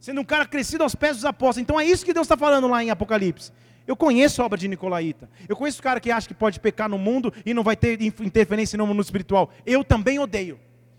[0.00, 1.58] Sendo um cara crescido aos pés dos apóstolos.
[1.58, 3.52] Então é isso que Deus está falando lá em Apocalipse.
[3.86, 5.30] Eu conheço a obra de Nicolaíta.
[5.48, 8.00] Eu conheço o cara que acha que pode pecar no mundo e não vai ter
[8.02, 9.50] interferência no mundo espiritual.
[9.64, 10.58] Eu também odeio.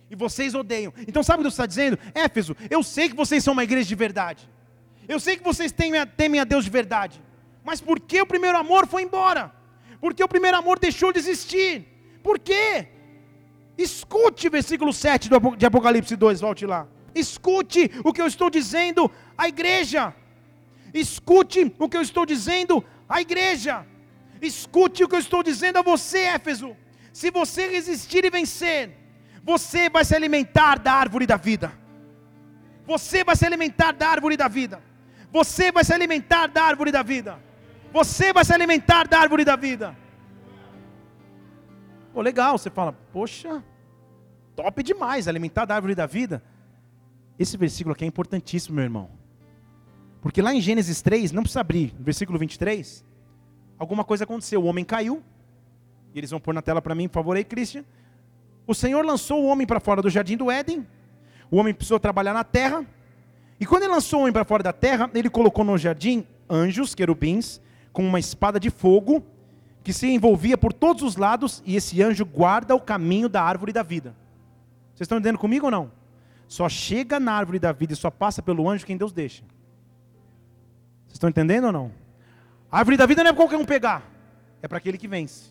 [0.09, 0.93] E vocês odeiam.
[1.07, 1.99] Então sabe o que Deus está dizendo?
[2.15, 4.49] Éfeso, eu sei que vocês são uma igreja de verdade.
[5.07, 7.21] Eu sei que vocês temem a, temem a Deus de verdade.
[7.63, 9.53] Mas por que o primeiro amor foi embora?
[9.99, 11.85] Porque o primeiro amor deixou de existir.
[12.23, 12.87] Por quê?
[13.77, 16.87] Escute o versículo 7 de Apocalipse 2, volte lá.
[17.13, 20.13] Escute o que eu estou dizendo à igreja.
[20.93, 23.85] Escute o que eu estou dizendo à igreja.
[24.41, 26.75] Escute o que eu estou dizendo a você, Éfeso.
[27.11, 28.91] Se você resistir e vencer,
[29.43, 31.71] você vai se alimentar da árvore da vida.
[32.85, 34.81] Você vai se alimentar da árvore da vida.
[35.31, 37.39] Você vai se alimentar da árvore da vida.
[37.91, 39.95] Você vai se alimentar da árvore da vida.
[42.13, 43.63] Pô, legal, você fala, poxa,
[44.55, 46.43] top demais, alimentar da árvore da vida.
[47.37, 49.16] Esse versículo aqui é importantíssimo, meu irmão.
[50.27, 53.01] Porque lá em Gênesis 3, não precisa abrir, versículo 23,
[53.79, 54.61] alguma coisa aconteceu.
[54.61, 55.23] O homem caiu,
[56.13, 57.85] e eles vão pôr na tela para mim, por favor, aí, Christian.
[58.67, 60.85] O Senhor lançou o homem para fora do jardim do Éden.
[61.49, 62.85] O homem precisou trabalhar na terra.
[63.57, 66.93] E quando ele lançou o homem para fora da terra, ele colocou no jardim anjos,
[66.93, 67.61] querubins,
[67.93, 69.23] com uma espada de fogo,
[69.81, 73.71] que se envolvia por todos os lados, e esse anjo guarda o caminho da árvore
[73.71, 74.13] da vida.
[74.93, 75.89] Vocês estão entendendo comigo ou não?
[76.49, 79.41] Só chega na árvore da vida e só passa pelo anjo quem Deus deixa.
[81.17, 81.91] Estão entendendo ou não?
[82.71, 84.03] A árvore da vida não é para qualquer um pegar,
[84.61, 85.49] é para aquele que vence.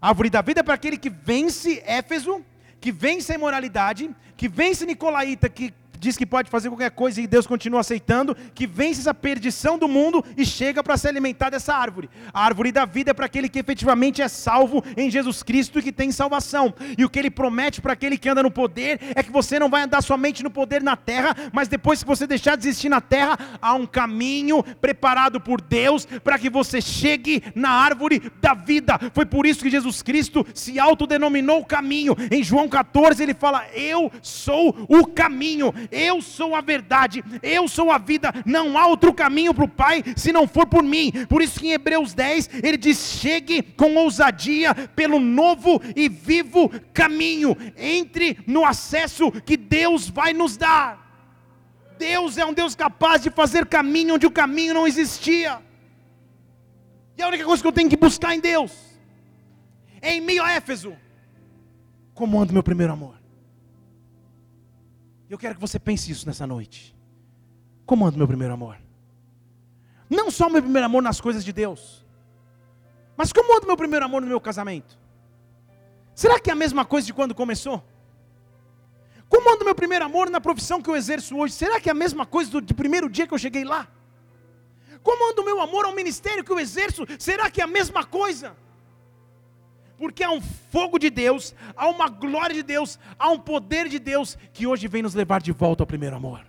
[0.00, 2.42] A árvore da vida é para aquele que vence Éfeso,
[2.80, 7.26] que vence a imoralidade, que vence Nicolaíta, que diz que pode fazer qualquer coisa e
[7.26, 11.74] Deus continua aceitando, que vence essa perdição do mundo e chega para se alimentar dessa
[11.74, 12.08] árvore.
[12.32, 15.82] A árvore da vida é para aquele que efetivamente é salvo em Jesus Cristo e
[15.82, 16.72] que tem salvação.
[16.96, 19.68] E o que ele promete para aquele que anda no poder é que você não
[19.68, 23.02] vai andar somente no poder na terra, mas depois que você deixar de existir na
[23.02, 28.98] terra, há um caminho preparado por Deus para que você chegue na árvore da vida.
[29.12, 32.16] Foi por isso que Jesus Cristo se autodenominou o caminho.
[32.30, 35.74] Em João 14 ele fala: "Eu sou o caminho".
[35.90, 40.04] Eu sou a verdade, eu sou a vida, não há outro caminho para o Pai
[40.16, 41.12] se não for por mim.
[41.28, 46.70] Por isso que em Hebreus 10 ele diz: chegue com ousadia pelo novo e vivo
[46.92, 51.00] caminho, entre no acesso que Deus vai nos dar.
[51.98, 55.60] Deus é um Deus capaz de fazer caminho onde o caminho não existia.
[57.16, 58.72] E a única coisa que eu tenho que buscar em Deus
[60.00, 60.96] é em meio a Éfeso.
[62.14, 63.19] Como anda meu primeiro amor?
[65.30, 66.94] Eu quero que você pense isso nessa noite.
[67.86, 68.76] Como anda meu primeiro amor?
[70.08, 72.04] Não só meu primeiro amor nas coisas de Deus,
[73.16, 74.98] mas como anda meu primeiro amor no meu casamento?
[76.16, 77.80] Será que é a mesma coisa de quando começou?
[79.28, 81.54] Como anda meu primeiro amor na profissão que eu exerço hoje?
[81.54, 83.86] Será que é a mesma coisa do, do primeiro dia que eu cheguei lá?
[85.00, 87.06] Como anda o meu amor ao ministério que eu exerço?
[87.20, 88.56] Será que é a mesma coisa?
[90.00, 93.98] Porque há um fogo de Deus, há uma glória de Deus, há um poder de
[93.98, 96.40] Deus que hoje vem nos levar de volta ao primeiro amor.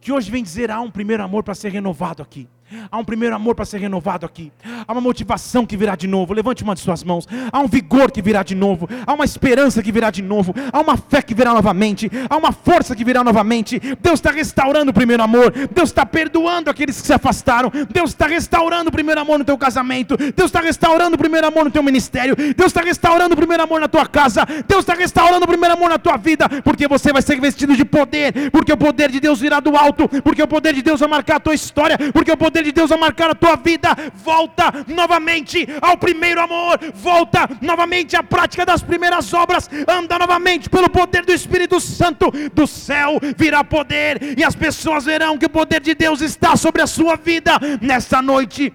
[0.00, 2.48] Que hoje vem dizer: há um primeiro amor para ser renovado aqui.
[2.90, 4.52] Há um primeiro amor para ser renovado aqui.
[4.86, 6.32] Há uma motivação que virá de novo.
[6.32, 7.26] Levante uma de suas mãos.
[7.52, 8.88] Há um vigor que virá de novo.
[9.06, 10.54] Há uma esperança que virá de novo.
[10.72, 12.10] Há uma fé que virá novamente.
[12.28, 13.80] Há uma força que virá novamente.
[14.00, 15.52] Deus está restaurando o primeiro amor.
[15.72, 17.70] Deus está perdoando aqueles que se afastaram.
[17.92, 20.16] Deus está restaurando o primeiro amor no teu casamento.
[20.16, 22.36] Deus está restaurando o primeiro amor no teu ministério.
[22.36, 24.46] Deus está restaurando o primeiro amor na tua casa.
[24.68, 26.48] Deus está restaurando o primeiro amor na tua vida.
[26.62, 28.50] Porque você vai ser vestido de poder.
[28.50, 30.08] Porque o poder de Deus virá do alto.
[30.22, 31.98] Porque o poder de Deus vai marcar a tua história.
[32.12, 36.40] Porque o poder poder de Deus a marcar a tua vida, volta novamente ao primeiro
[36.40, 42.30] amor, volta novamente à prática das primeiras obras, anda novamente pelo poder do Espírito Santo,
[42.52, 46.82] do céu virá poder, e as pessoas verão que o poder de Deus está sobre
[46.82, 48.72] a sua vida nesta noite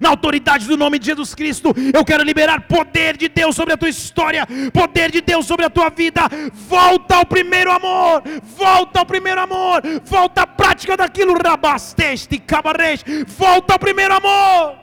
[0.00, 3.76] na autoridade do nome de Jesus Cristo, eu quero liberar poder de Deus sobre a
[3.76, 6.22] tua história, poder de Deus sobre a tua vida.
[6.52, 8.22] Volta ao primeiro amor,
[8.56, 14.76] volta ao primeiro amor, volta à prática daquilo, rabasteste, cabarês, volta ao primeiro amor.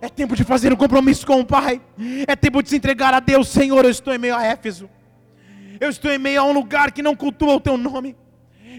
[0.00, 1.80] É tempo de fazer um compromisso com o Pai,
[2.26, 3.84] é tempo de se entregar a Deus, Senhor.
[3.84, 4.88] Eu estou em meio a Éfeso,
[5.80, 8.14] eu estou em meio a um lugar que não cultua o teu nome.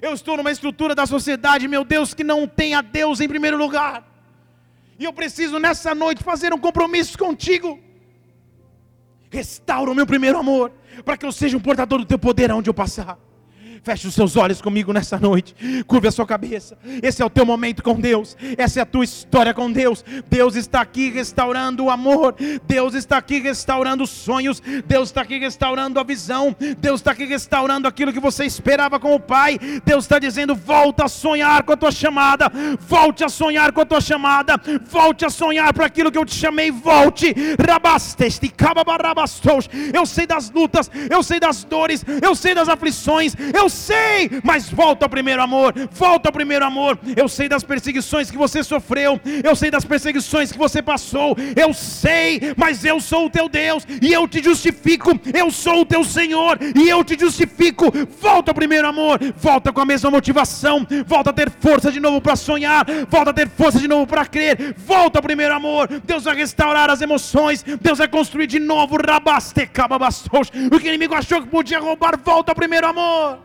[0.02, 3.58] Eu estou numa estrutura da sociedade, meu Deus, que não tem a Deus em primeiro
[3.58, 4.04] lugar.
[4.98, 7.80] E eu preciso nessa noite fazer um compromisso contigo.
[9.30, 10.72] Restaura o meu primeiro amor,
[11.04, 13.20] para que eu seja um portador do teu poder aonde eu passar.
[13.86, 15.54] Feche os seus olhos comigo nessa noite.
[15.86, 16.76] Curve a sua cabeça.
[17.04, 18.36] Esse é o teu momento com Deus.
[18.58, 20.04] Essa é a tua história com Deus.
[20.28, 22.36] Deus está aqui restaurando o amor.
[22.68, 24.60] Deus está aqui restaurando os sonhos.
[24.88, 26.56] Deus está aqui restaurando a visão.
[26.80, 29.60] Deus está aqui restaurando aquilo que você esperava com o Pai.
[29.86, 32.52] Deus está dizendo: volta a sonhar com a tua chamada.
[32.80, 34.60] Volte a sonhar com a tua chamada.
[34.90, 36.72] Volte a sonhar para aquilo que eu te chamei.
[36.72, 37.36] Volte.
[39.94, 40.90] Eu sei das lutas.
[41.08, 42.04] Eu sei das dores.
[42.20, 43.36] Eu sei das aflições.
[43.54, 46.98] Eu sei, mas volta ao primeiro amor, volta ao primeiro amor.
[47.16, 51.74] Eu sei das perseguições que você sofreu, eu sei das perseguições que você passou, eu
[51.74, 55.12] sei, mas eu sou o teu Deus e eu te justifico.
[55.34, 57.92] Eu sou o teu Senhor e eu te justifico.
[58.20, 62.22] Volta ao primeiro amor, volta com a mesma motivação, volta a ter força de novo
[62.22, 64.74] para sonhar, volta a ter força de novo para crer.
[64.78, 65.88] Volta ao primeiro amor.
[66.06, 68.96] Deus vai restaurar as emoções, Deus vai construir de novo.
[70.72, 73.40] O que o inimigo achou que podia roubar, volta ao primeiro amor.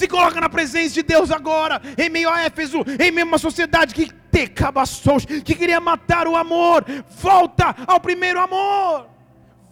[0.00, 3.36] Se coloca na presença de Deus agora, em meio a Éfeso, em meio a uma
[3.36, 6.86] sociedade que te cabaçou, que queria matar o amor.
[7.20, 9.09] Volta ao primeiro amor.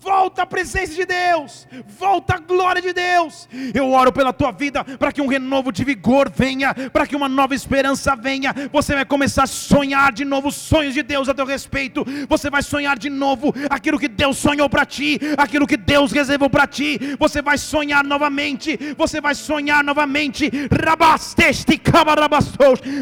[0.08, 3.46] Volta à presença de Deus, volta à glória de Deus.
[3.74, 7.28] Eu oro pela tua vida para que um renovo de vigor venha, para que uma
[7.28, 8.54] nova esperança venha.
[8.72, 12.06] Você vai começar a sonhar de novo sonhos de Deus a teu respeito.
[12.26, 16.48] Você vai sonhar de novo aquilo que Deus sonhou para ti, aquilo que Deus reservou
[16.48, 16.98] para ti.
[17.18, 18.78] Você vai sonhar novamente.
[18.96, 20.50] Você vai sonhar novamente.
[20.72, 21.78] Rabasteste,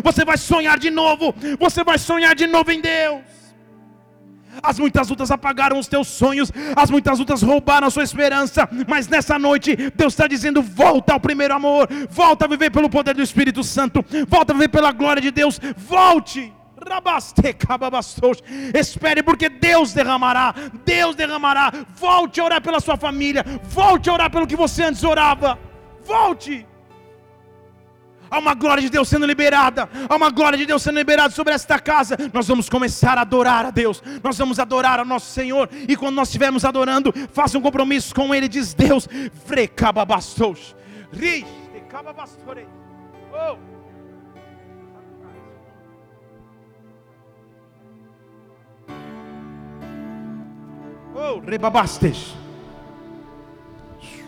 [0.02, 1.32] Você vai sonhar de novo.
[1.60, 3.35] Você vai sonhar de novo em Deus.
[4.62, 9.08] As muitas lutas apagaram os teus sonhos, as muitas lutas roubaram a sua esperança, mas
[9.08, 13.22] nessa noite Deus está dizendo: volta ao primeiro amor, volta a viver pelo poder do
[13.22, 16.52] Espírito Santo, volta a viver pela glória de Deus, volte.
[18.74, 20.54] Espere, porque Deus derramará,
[20.84, 21.72] Deus derramará.
[21.96, 25.58] Volte a orar pela sua família, volte a orar pelo que você antes orava.
[26.04, 26.66] Volte.
[28.30, 29.88] Há uma glória de Deus sendo liberada.
[30.08, 32.16] Há uma glória de Deus sendo liberada sobre esta casa.
[32.32, 34.02] Nós vamos começar a adorar a Deus.
[34.22, 35.68] Nós vamos adorar ao nosso Senhor.
[35.88, 38.48] E quando nós estivermos adorando, faça um compromisso com Ele.
[38.48, 39.08] Diz Deus:
[39.46, 40.74] Frecababastos.
[43.32, 43.76] Oh.
[51.18, 52.34] Oh, rebabastes.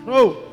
[0.06, 0.47] Oh.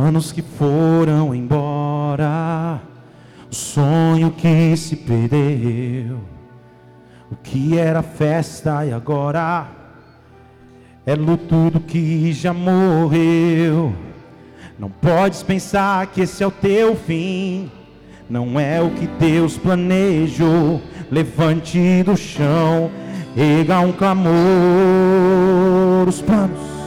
[0.00, 2.80] Planos que foram embora,
[3.52, 6.20] o sonho que se perdeu,
[7.30, 9.66] o que era festa e agora
[11.04, 13.92] é luto do que já morreu.
[14.78, 17.70] Não podes pensar que esse é o teu fim,
[18.28, 20.80] não é o que Deus planejou.
[21.10, 22.90] Levante do chão,
[23.36, 24.32] erga um clamor,
[26.08, 26.79] os planos.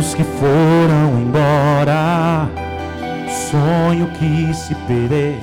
[0.00, 2.48] Planos que foram embora,
[3.50, 5.34] sonho que se perdeu,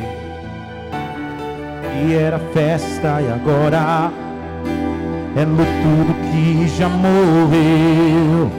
[2.03, 4.11] e era festa e agora
[5.35, 8.51] é luto do que já morreu.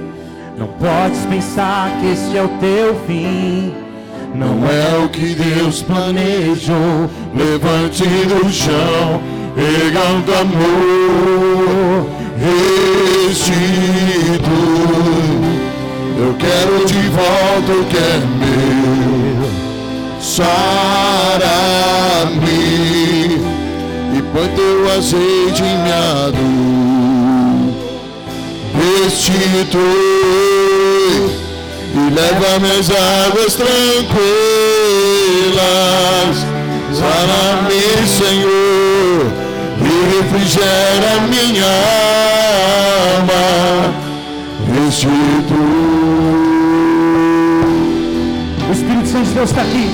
[0.57, 3.75] Não podes pensar que este é o teu fim.
[4.35, 7.09] Não é o que Deus planejou.
[7.35, 9.21] Levante do chão,
[9.55, 12.07] pegando amor,
[13.29, 13.79] restitui.
[16.21, 19.49] Eu quero de volta o que é meu.
[20.21, 20.49] Sara-me
[24.17, 27.73] e põe teu azeite em minha dor.
[29.05, 29.81] Restitui
[31.95, 34.09] e leva minhas águas tranquilas.
[36.95, 39.31] Sara-me, Senhor,
[39.81, 41.71] e refrigera minha
[43.23, 43.98] alma
[44.89, 44.91] o
[48.73, 49.91] Espírito Santo de Deus está aqui.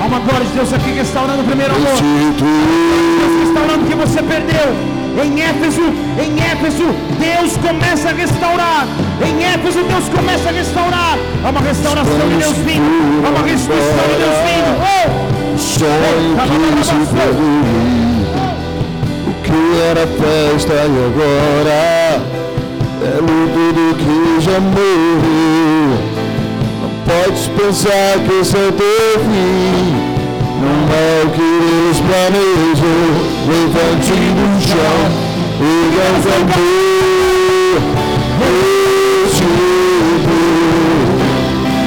[0.00, 1.96] Há uma glória de Deus aqui restaurando o primeiro amor.
[1.98, 4.72] Deus restaurando o que você perdeu.
[5.20, 5.82] Em Éfeso,
[6.16, 8.86] em Éfeso, Deus começa a restaurar.
[9.20, 11.18] Em Éfeso, Deus começa a restaurar.
[11.44, 13.26] Há uma restauração de Deus vindo.
[13.26, 14.78] Há uma restituição de Deus vindo.
[14.78, 15.58] Oh!
[15.58, 16.56] Sonho que
[19.26, 19.60] O que
[19.90, 22.29] era festa e agora
[23.00, 25.88] Pelo tudo que já morreu.
[26.82, 29.94] Não podes pensar que esse é o teu fim.
[30.60, 33.08] Não é o que Deus planejou.
[33.48, 34.98] Levante no chão
[35.60, 35.62] e
[35.96, 36.60] levante.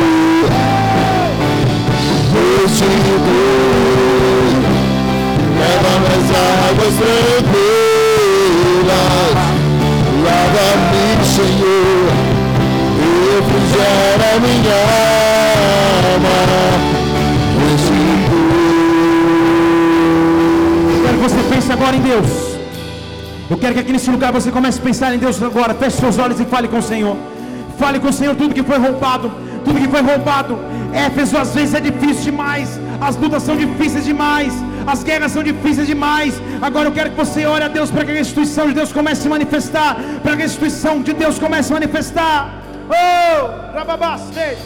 [2.73, 3.29] Vestido.
[5.59, 6.27] Leva nas
[6.71, 7.73] águas tranquilas.
[10.25, 12.13] Lava-me, Senhor.
[13.29, 14.81] Refrigera minha
[16.15, 16.39] alma.
[20.89, 22.29] Eu quero que você pense agora em Deus.
[23.51, 25.75] Eu quero que aqui nesse lugar você comece a pensar em Deus agora.
[25.75, 27.19] Feche seus olhos e fale com o Senhor.
[27.79, 29.31] Fale com o Senhor tudo que foi roubado.
[29.63, 30.59] Tudo que foi roubado.
[30.93, 32.79] Éfeso às vezes é difícil demais.
[33.01, 34.53] As lutas são difíceis demais.
[34.87, 36.41] As guerras são difíceis demais.
[36.61, 39.21] Agora eu quero que você ore a Deus para que a instituição de Deus comece
[39.21, 39.97] a se manifestar.
[40.23, 42.63] Para que a instituição de Deus comece a manifestar.
[42.89, 44.59] Oh, rababaste.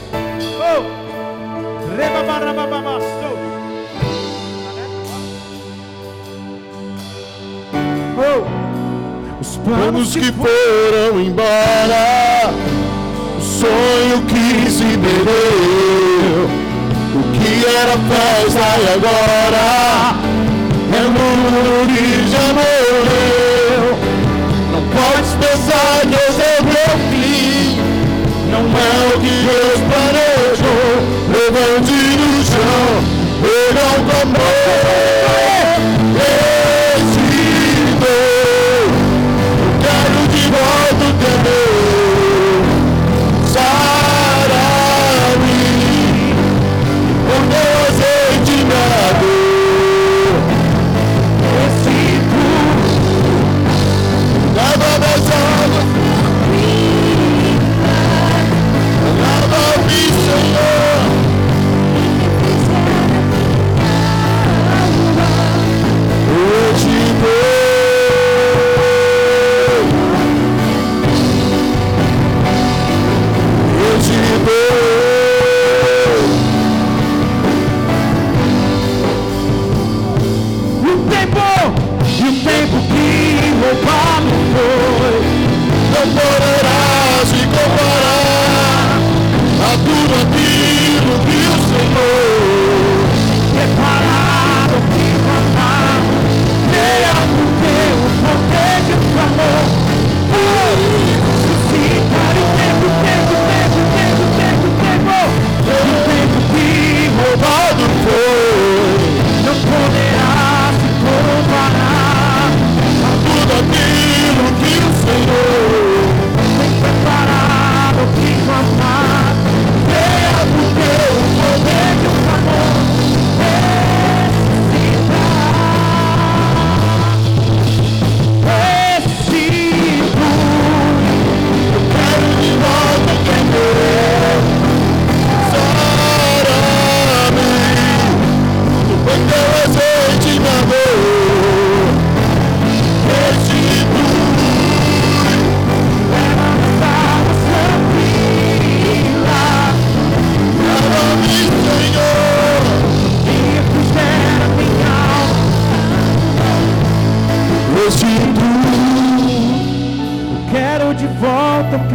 [0.58, 3.26] Oh, rebabarababasto.
[8.18, 12.50] Oh, os planos que foram embora,
[13.36, 16.05] o sonho que se o
[17.46, 20.16] que era festa e agora
[20.92, 23.96] é o mundo que já morreu.
[24.72, 27.78] Não podes pensar que esse é o meu fim,
[28.50, 30.94] não é o que Deus planejou.
[31.28, 32.88] Levante no chão,
[33.42, 35.35] pega o amor.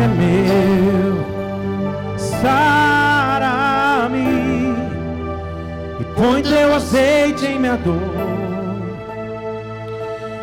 [0.02, 1.26] É meu,
[2.18, 3.76] sara-me
[6.00, 8.02] e põe teu azeite em minha dor.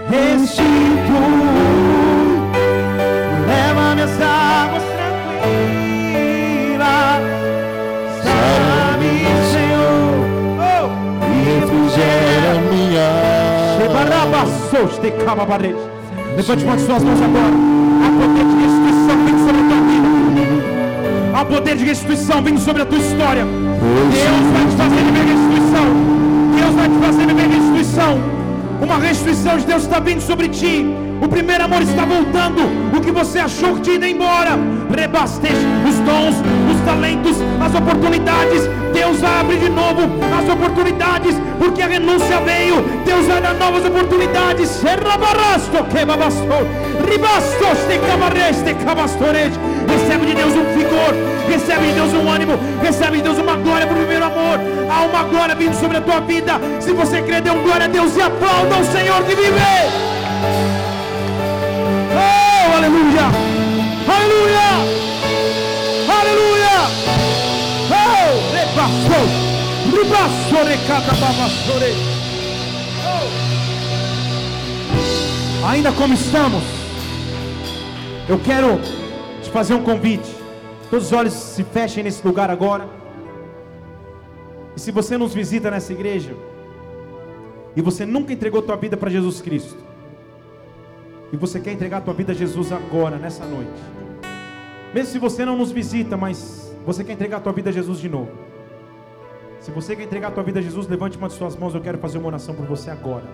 [0.09, 0.65] Restitui,
[3.47, 5.63] leva-me as águas tranquilas,
[8.23, 9.15] sara-me,
[9.53, 10.13] Senhor.
[10.61, 10.89] Oh!
[11.27, 11.29] e
[11.61, 13.09] refrigera minha
[15.25, 15.77] Camabarês.
[16.37, 17.55] Levante uma de suas mãos agora.
[18.03, 18.98] Há poder de restituição
[21.39, 23.45] Há poder de restituição vindo sobre a tua história.
[23.45, 25.87] Deus vai te fazer viver restituição.
[26.59, 28.19] Deus vai te fazer viver restituição.
[28.83, 30.85] Uma restituição de Deus está vindo sobre ti.
[31.23, 32.63] O primeiro amor está voltando.
[32.93, 34.59] O que você achou que tinha ido embora.
[34.93, 35.55] Rebasteja
[35.89, 36.35] os dons,
[36.89, 38.63] talentos, as oportunidades.
[38.95, 40.01] Deus abrir de novo
[40.37, 42.83] as oportunidades, porque a renúncia veio.
[43.05, 44.71] Deus vai dar novas oportunidades.
[49.87, 51.15] Recebe de Deus um vigor,
[51.49, 54.59] recebe de Deus um ânimo, recebe de Deus uma glória para o primeiro amor.
[54.91, 56.61] Há uma glória vindo sobre a tua vida.
[56.81, 59.61] Se você crê, dê um glória a Deus e aplauda o Senhor que vive.
[62.15, 62.77] Oh!
[62.77, 63.38] Aleluia!
[75.69, 76.63] Ainda como estamos,
[78.29, 78.81] eu quero
[79.43, 80.29] te fazer um convite.
[80.91, 82.89] Todos os olhos se fechem nesse lugar agora.
[84.75, 86.35] E se você nos visita nessa igreja
[87.77, 89.77] e você nunca entregou tua vida para Jesus Cristo,
[91.33, 93.71] e você quer entregar tua vida a Jesus agora, nessa noite,
[94.95, 98.09] mesmo se você não nos visita, mas você quer entregar tua vida a Jesus de
[98.09, 98.48] novo.
[99.61, 101.99] Se você quer entregar tua vida a Jesus, levante uma de suas mãos, eu quero
[101.99, 103.25] fazer uma oração por você agora.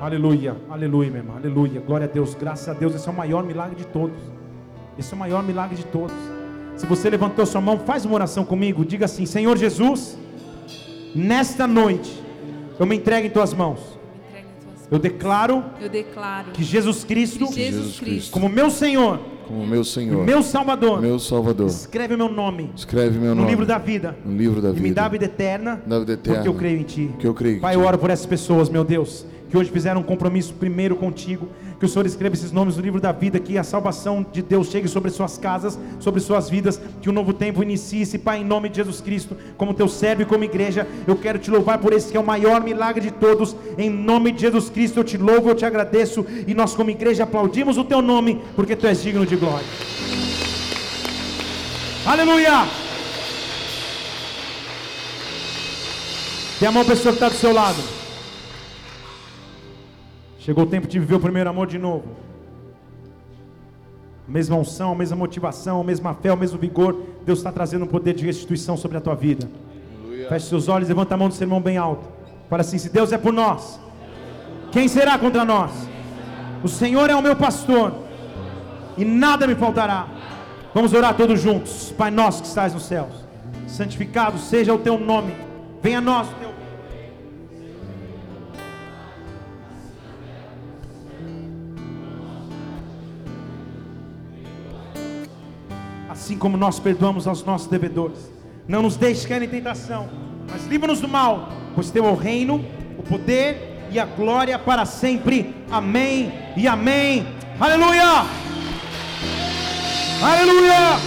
[0.00, 1.80] Aleluia, aleluia, meu irmão, aleluia.
[1.80, 2.94] Glória a Deus, graças a Deus.
[2.94, 4.18] Esse é o maior milagre de todos.
[4.98, 6.16] Esse é o maior milagre de todos.
[6.76, 8.84] Se você levantou sua mão, faz uma oração comigo.
[8.84, 10.18] Diga assim: Senhor Jesus,
[11.14, 12.20] nesta noite,
[12.78, 13.98] eu me entrego em tuas mãos.
[14.90, 19.84] Eu declaro, eu declaro que Jesus Cristo, que Jesus Cristo como meu Senhor, como meu
[19.84, 24.16] Senhor, meu Salvador, meu Salvador, escreve meu nome, escreve meu no nome livro da vida,
[24.24, 26.54] no livro da e vida, me dá a vida eterna, da vida eterna, porque eu
[26.54, 27.10] creio em Ti.
[27.18, 27.60] que eu creio.
[27.60, 31.46] Pai, eu oro por essas pessoas, meu Deus, que hoje fizeram um compromisso primeiro contigo.
[31.78, 34.68] Que o Senhor escreva esses nomes no livro da vida, que a salvação de Deus
[34.68, 38.70] chegue sobre suas casas, sobre suas vidas, que um novo tempo inicie-se, Pai, em nome
[38.70, 40.88] de Jesus Cristo, como teu servo e como igreja.
[41.06, 43.54] Eu quero te louvar por esse que é o maior milagre de todos.
[43.76, 47.24] Em nome de Jesus Cristo, eu te louvo, eu te agradeço, e nós, como igreja,
[47.24, 49.66] aplaudimos o teu nome, porque tu és digno de glória.
[52.06, 52.66] Aleluia!
[56.58, 58.01] Tem a mão pessoa que está do seu lado.
[60.42, 62.02] Chegou o tempo de viver o primeiro amor de novo.
[64.28, 67.00] A mesma unção, a mesma motivação, a mesma fé, o mesmo vigor.
[67.24, 69.48] Deus está trazendo um poder de restituição sobre a tua vida.
[70.28, 72.08] Feche seus olhos, levanta a mão do seu irmão bem alto.
[72.50, 73.78] Fala assim: se Deus é por nós,
[74.72, 75.70] quem será contra nós?
[76.64, 77.94] O Senhor é o meu pastor,
[78.98, 80.08] e nada me faltará.
[80.74, 81.94] Vamos orar todos juntos.
[81.96, 83.14] Pai nosso que estás nos céus,
[83.68, 85.36] santificado seja o teu nome.
[85.80, 86.51] Venha a nós o teu
[96.32, 98.18] assim como nós perdoamos aos nossos devedores.
[98.66, 100.08] Não nos deixe cair em tentação,
[100.50, 102.64] mas livra-nos do mal, pois teu é o reino,
[102.98, 105.54] o poder e a glória para sempre.
[105.70, 107.26] Amém e amém.
[107.60, 108.24] Aleluia!
[110.22, 110.98] Aleluia!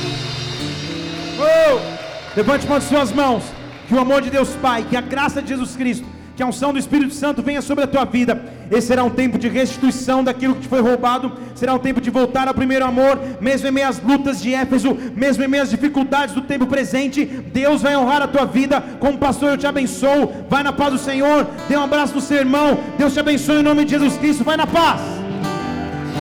[1.39, 2.35] Oh!
[2.35, 3.43] Levante uma de suas mãos.
[3.87, 6.73] Que o amor de Deus Pai, que a graça de Jesus Cristo, que a unção
[6.73, 8.41] do Espírito Santo venha sobre a tua vida.
[8.69, 11.31] Esse será um tempo de restituição daquilo que te foi roubado.
[11.53, 14.97] Será um tempo de voltar ao primeiro amor, mesmo em meio às lutas de Éfeso,
[15.15, 17.25] mesmo em meio às dificuldades do tempo presente.
[17.25, 18.81] Deus vai honrar a tua vida.
[18.99, 20.45] Como pastor, eu te abençoo.
[20.49, 21.47] Vai na paz do Senhor.
[21.69, 22.77] Dê um abraço no seu irmão.
[22.97, 24.43] Deus te abençoe em nome de Jesus Cristo.
[24.43, 25.24] Vai na paz.